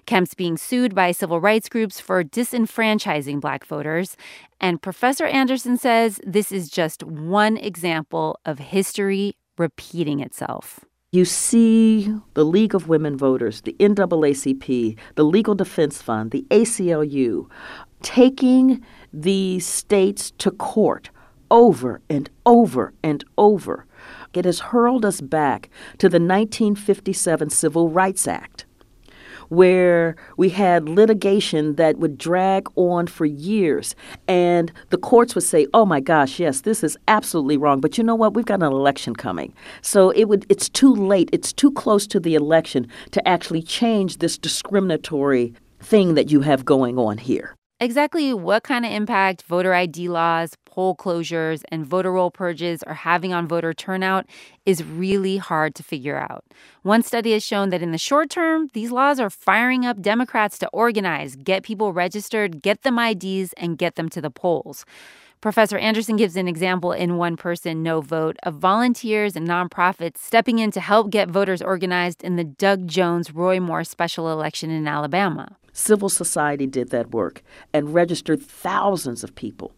Kemp's 0.06 0.34
being 0.34 0.56
sued 0.56 0.94
by 0.94 1.12
civil 1.12 1.40
rights 1.40 1.68
groups 1.68 2.00
for 2.00 2.22
disenfranchising 2.22 3.40
black 3.40 3.64
voters. 3.64 4.16
And 4.60 4.82
Professor 4.82 5.26
Anderson 5.26 5.76
says 5.76 6.20
this 6.24 6.52
is 6.52 6.68
just 6.68 7.02
one 7.02 7.56
example 7.56 8.38
of 8.44 8.58
history 8.58 9.36
repeating 9.56 10.20
itself. 10.20 10.80
You 11.14 11.27
see 11.27 12.11
the 12.33 12.42
League 12.42 12.75
of 12.75 12.88
Women 12.88 13.18
Voters, 13.18 13.61
the 13.61 13.77
NAACP, 13.79 14.96
the 15.14 15.22
Legal 15.22 15.55
Defense 15.55 16.01
Fund, 16.01 16.31
the 16.31 16.46
ACLU 16.48 17.51
taking 18.01 18.83
these 19.12 19.66
states 19.66 20.31
to 20.38 20.51
court 20.51 21.11
over 21.51 22.01
and 22.09 22.31
over 22.46 22.94
and 23.03 23.27
over. 23.37 23.85
It 24.33 24.46
has 24.46 24.61
hurled 24.61 25.05
us 25.05 25.20
back 25.20 25.68
to 25.98 26.09
the 26.09 26.16
1957 26.16 27.51
Civil 27.51 27.90
Rights 27.90 28.27
Act 28.27 28.64
where 29.48 30.16
we 30.37 30.48
had 30.48 30.88
litigation 30.88 31.76
that 31.76 31.98
would 31.98 32.18
drag 32.18 32.68
on 32.76 33.07
for 33.07 33.26
years. 33.26 33.94
And 34.28 34.72
the 34.90 34.98
courts 34.98 35.35
would 35.35 35.44
say, 35.44 35.66
oh 35.74 35.85
my 35.85 36.00
gosh, 36.00 36.38
yes, 36.38 36.62
this 36.62 36.83
is 36.83 36.96
absolutely 37.09 37.57
wrong. 37.57 37.81
But 37.81 37.98
you 37.98 38.05
know 38.05 38.14
what? 38.14 38.35
We've 38.35 38.44
got 38.44 38.62
an 38.62 38.72
election 38.72 39.14
coming. 39.14 39.52
So 39.81 40.11
it 40.11 40.24
would 40.24 40.46
it's 40.48 40.68
too 40.68 40.94
late, 40.94 41.28
it's 41.33 41.52
too 41.52 41.72
close 41.72 42.07
to 42.09 42.20
the 42.20 42.35
election 42.35 42.88
to 43.12 43.26
actually 43.28 43.62
change 43.62 44.18
this 44.18 44.38
discriminatory 44.38 45.55
thing 45.81 46.14
that 46.14 46.31
you 46.31 46.40
have 46.40 46.64
going 46.64 46.98
on 46.98 47.18
here. 47.18 47.55
Exactly 47.81 48.33
what 48.33 48.62
kind 48.62 48.87
of 48.87 48.92
impact 48.92 49.42
voter 49.42 49.74
ID 49.74 50.09
laws, 50.09 50.55
poll 50.72 50.96
closures, 50.96 51.62
and 51.68 51.85
voter 51.85 52.11
roll 52.11 52.30
purges 52.30 52.82
are 52.85 52.94
having 52.94 53.35
on 53.35 53.46
voter 53.46 53.74
turnout 53.74 54.24
is 54.64 54.82
really 54.82 55.37
hard 55.37 55.74
to 55.74 55.82
figure 55.82 56.16
out. 56.16 56.46
One 56.80 57.02
study 57.02 57.32
has 57.32 57.44
shown 57.44 57.68
that 57.68 57.82
in 57.82 57.92
the 57.92 57.98
short 57.98 58.30
term, 58.30 58.70
these 58.72 58.90
laws 58.90 59.20
are 59.20 59.28
firing 59.28 59.85
up 59.85 60.00
Democrats 60.00 60.56
to 60.61 60.68
organize, 60.68 61.37
get 61.37 61.62
people 61.62 61.92
registered, 61.92 62.62
get 62.62 62.85
them 62.85 62.98
IDs, 62.98 63.52
and 63.58 63.76
get 63.76 63.96
them 63.96 64.08
to 64.08 64.22
the 64.22 64.30
polls. 64.30 64.87
Professor 65.42 65.76
Anderson 65.76 66.16
gives 66.16 66.37
an 66.37 66.48
example 66.48 66.92
in 66.92 67.18
One 67.18 67.37
Person, 67.37 67.82
No 67.82 68.00
Vote 68.00 68.38
of 68.42 68.54
volunteers 68.54 69.37
and 69.37 69.46
nonprofits 69.46 70.18
stepping 70.18 70.58
in 70.58 70.70
to 70.70 70.80
help 70.80 71.11
get 71.11 71.28
voters 71.28 71.61
organized 71.61 72.22
in 72.22 72.37
the 72.37 72.44
Doug 72.44 72.87
Jones 72.87 73.35
Roy 73.35 73.61
Moore 73.61 73.85
special 73.85 74.32
election 74.32 74.70
in 74.70 74.88
Alabama. 74.88 75.58
Civil 75.74 76.08
society 76.08 76.66
did 76.66 76.88
that 76.90 77.11
work 77.11 77.42
and 77.74 77.92
registered 77.92 78.40
thousands 78.40 79.22
of 79.22 79.35
people. 79.35 79.74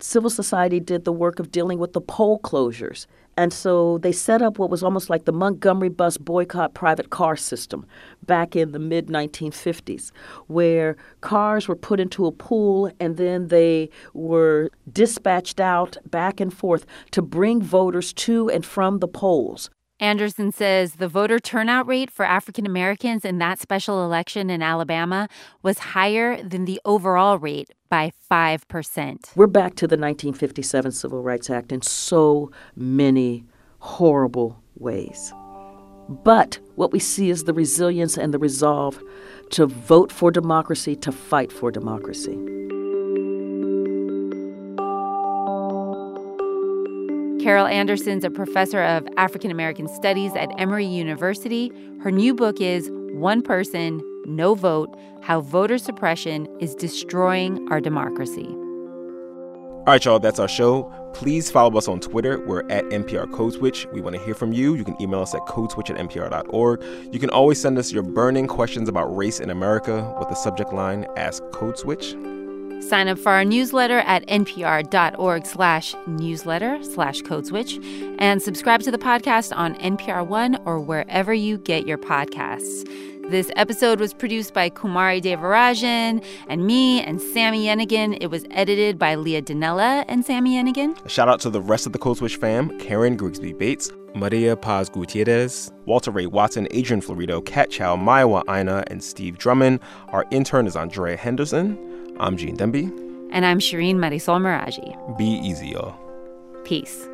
Civil 0.00 0.30
society 0.30 0.80
did 0.80 1.04
the 1.04 1.12
work 1.12 1.38
of 1.38 1.50
dealing 1.50 1.78
with 1.78 1.92
the 1.92 2.00
poll 2.00 2.38
closures. 2.40 3.06
And 3.38 3.52
so 3.52 3.98
they 3.98 4.10
set 4.10 4.42
up 4.42 4.58
what 4.58 4.68
was 4.68 4.82
almost 4.82 5.08
like 5.08 5.24
the 5.24 5.32
Montgomery 5.32 5.90
bus 5.90 6.16
boycott 6.16 6.74
private 6.74 7.10
car 7.10 7.36
system 7.36 7.86
back 8.26 8.56
in 8.56 8.72
the 8.72 8.80
mid 8.80 9.06
1950s, 9.06 10.10
where 10.48 10.96
cars 11.20 11.68
were 11.68 11.76
put 11.76 12.00
into 12.00 12.26
a 12.26 12.32
pool 12.32 12.90
and 12.98 13.16
then 13.16 13.46
they 13.46 13.90
were 14.12 14.70
dispatched 14.92 15.60
out 15.60 15.96
back 16.10 16.40
and 16.40 16.52
forth 16.52 16.84
to 17.12 17.22
bring 17.22 17.62
voters 17.62 18.12
to 18.14 18.50
and 18.50 18.66
from 18.66 18.98
the 18.98 19.06
polls. 19.06 19.70
Anderson 20.00 20.52
says 20.52 20.94
the 20.94 21.08
voter 21.08 21.40
turnout 21.40 21.86
rate 21.88 22.10
for 22.10 22.24
African 22.24 22.64
Americans 22.64 23.24
in 23.24 23.38
that 23.38 23.58
special 23.58 24.04
election 24.04 24.48
in 24.48 24.62
Alabama 24.62 25.28
was 25.62 25.78
higher 25.78 26.40
than 26.40 26.66
the 26.66 26.80
overall 26.84 27.36
rate 27.36 27.70
by 27.88 28.12
5%. 28.30 29.34
We're 29.34 29.48
back 29.48 29.74
to 29.76 29.88
the 29.88 29.96
1957 29.96 30.92
Civil 30.92 31.22
Rights 31.22 31.50
Act 31.50 31.72
in 31.72 31.82
so 31.82 32.52
many 32.76 33.44
horrible 33.80 34.62
ways. 34.76 35.32
But 36.08 36.60
what 36.76 36.92
we 36.92 37.00
see 37.00 37.28
is 37.28 37.44
the 37.44 37.52
resilience 37.52 38.16
and 38.16 38.32
the 38.32 38.38
resolve 38.38 39.02
to 39.50 39.66
vote 39.66 40.12
for 40.12 40.30
democracy, 40.30 40.94
to 40.96 41.10
fight 41.10 41.50
for 41.50 41.72
democracy. 41.72 42.38
Carol 47.40 47.66
Anderson's 47.68 48.24
a 48.24 48.30
professor 48.30 48.82
of 48.82 49.06
African 49.16 49.50
American 49.50 49.86
Studies 49.86 50.34
at 50.34 50.50
Emory 50.58 50.84
University. 50.84 51.70
Her 52.00 52.10
new 52.10 52.34
book 52.34 52.60
is 52.60 52.90
One 53.12 53.42
Person, 53.42 54.02
No 54.26 54.54
Vote 54.54 54.92
How 55.22 55.40
Voter 55.40 55.78
Suppression 55.78 56.48
is 56.60 56.74
Destroying 56.74 57.64
Our 57.70 57.80
Democracy. 57.80 58.46
All 58.46 59.94
right, 59.94 60.04
y'all, 60.04 60.18
that's 60.18 60.40
our 60.40 60.48
show. 60.48 60.92
Please 61.14 61.50
follow 61.50 61.78
us 61.78 61.86
on 61.86 62.00
Twitter. 62.00 62.44
We're 62.44 62.68
at 62.70 62.84
NPR 62.86 63.32
Code 63.32 63.54
Switch. 63.54 63.86
We 63.92 64.00
want 64.00 64.16
to 64.16 64.22
hear 64.22 64.34
from 64.34 64.52
you. 64.52 64.74
You 64.74 64.84
can 64.84 65.00
email 65.00 65.20
us 65.20 65.34
at 65.34 65.42
codeswitch 65.42 65.90
at 65.90 65.96
npr.org. 65.96 66.82
You 67.12 67.18
can 67.20 67.30
always 67.30 67.60
send 67.60 67.78
us 67.78 67.92
your 67.92 68.02
burning 68.02 68.48
questions 68.48 68.88
about 68.88 69.16
race 69.16 69.40
in 69.40 69.50
America 69.50 70.14
with 70.18 70.28
the 70.28 70.34
subject 70.34 70.72
line 70.72 71.06
Ask 71.16 71.42
Code 71.52 71.78
Switch. 71.78 72.14
Sign 72.80 73.08
up 73.08 73.18
for 73.18 73.32
our 73.32 73.44
newsletter 73.44 73.98
at 74.00 74.26
npr.org 74.28 75.46
slash 75.46 75.94
newsletter 76.06 76.82
slash 76.82 77.20
codeswitch 77.22 78.16
and 78.18 78.40
subscribe 78.40 78.82
to 78.82 78.90
the 78.90 78.98
podcast 78.98 79.54
on 79.56 79.74
NPR 79.76 80.26
One 80.26 80.56
or 80.64 80.80
wherever 80.80 81.34
you 81.34 81.58
get 81.58 81.86
your 81.86 81.98
podcasts. 81.98 82.88
This 83.30 83.50
episode 83.56 84.00
was 84.00 84.14
produced 84.14 84.54
by 84.54 84.70
Kumari 84.70 85.20
Devarajan 85.20 86.24
and 86.48 86.66
me 86.66 87.02
and 87.02 87.20
Sami 87.20 87.66
Yenigun. 87.66 88.16
It 88.22 88.28
was 88.28 88.46
edited 88.52 88.98
by 88.98 89.16
Leah 89.16 89.42
Donnella 89.42 90.06
and 90.08 90.24
Sami 90.24 90.54
Yenigun. 90.54 91.04
A 91.04 91.08
shout 91.10 91.28
out 91.28 91.40
to 91.40 91.50
the 91.50 91.60
rest 91.60 91.84
of 91.84 91.92
the 91.92 91.98
Code 91.98 92.16
Switch 92.16 92.36
fam 92.36 92.78
Karen 92.78 93.16
Grigsby 93.16 93.52
Bates, 93.52 93.92
Maria 94.14 94.56
Paz 94.56 94.88
Gutierrez, 94.88 95.70
Walter 95.84 96.10
Ray 96.10 96.24
Watson, 96.26 96.68
Adrian 96.70 97.02
Florido, 97.02 97.44
Kat 97.44 97.70
Chow, 97.70 97.96
Mayowa 97.96 98.44
Aina, 98.48 98.82
and 98.86 99.04
Steve 99.04 99.36
Drummond. 99.36 99.80
Our 100.08 100.24
intern 100.30 100.66
is 100.66 100.74
Andrea 100.74 101.16
Henderson. 101.18 101.76
I'm 102.20 102.36
Gene 102.36 102.56
Demby. 102.56 102.90
And 103.30 103.46
I'm 103.46 103.60
Shireen 103.60 103.96
Marisol 103.96 104.40
Meraji. 104.40 105.16
Be 105.16 105.24
easy, 105.24 105.68
y'all. 105.68 105.94
Peace. 106.64 107.08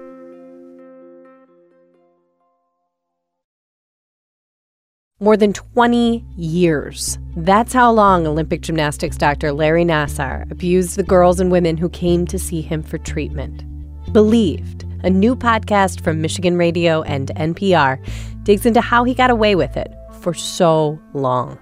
More 5.21 5.37
than 5.37 5.53
20 5.53 6.25
years. 6.37 7.19
That's 7.37 7.73
how 7.73 7.91
long 7.93 8.27
Olympic 8.27 8.63
gymnastics 8.63 9.17
doctor 9.17 9.53
Larry 9.53 9.85
Nassar 9.85 10.51
abused 10.51 10.97
the 10.97 11.03
girls 11.03 11.39
and 11.39 11.53
women 11.53 11.77
who 11.77 11.89
came 11.89 12.27
to 12.27 12.39
see 12.39 12.61
him 12.63 12.83
for 12.83 12.99
treatment. 12.99 13.63
Believed, 14.13 14.85
a 15.03 15.11
new 15.11 15.37
podcast 15.37 16.03
from 16.03 16.21
Michigan 16.21 16.57
Radio 16.57 17.03
and 17.03 17.29
NPR, 17.37 17.99
digs 18.45 18.67
into 18.67 18.81
how 18.81 19.05
he 19.05 19.15
got 19.15 19.31
away 19.31 19.55
with 19.55 19.77
it 19.77 19.93
for 20.21 20.35
so 20.35 20.99
long. 21.13 21.59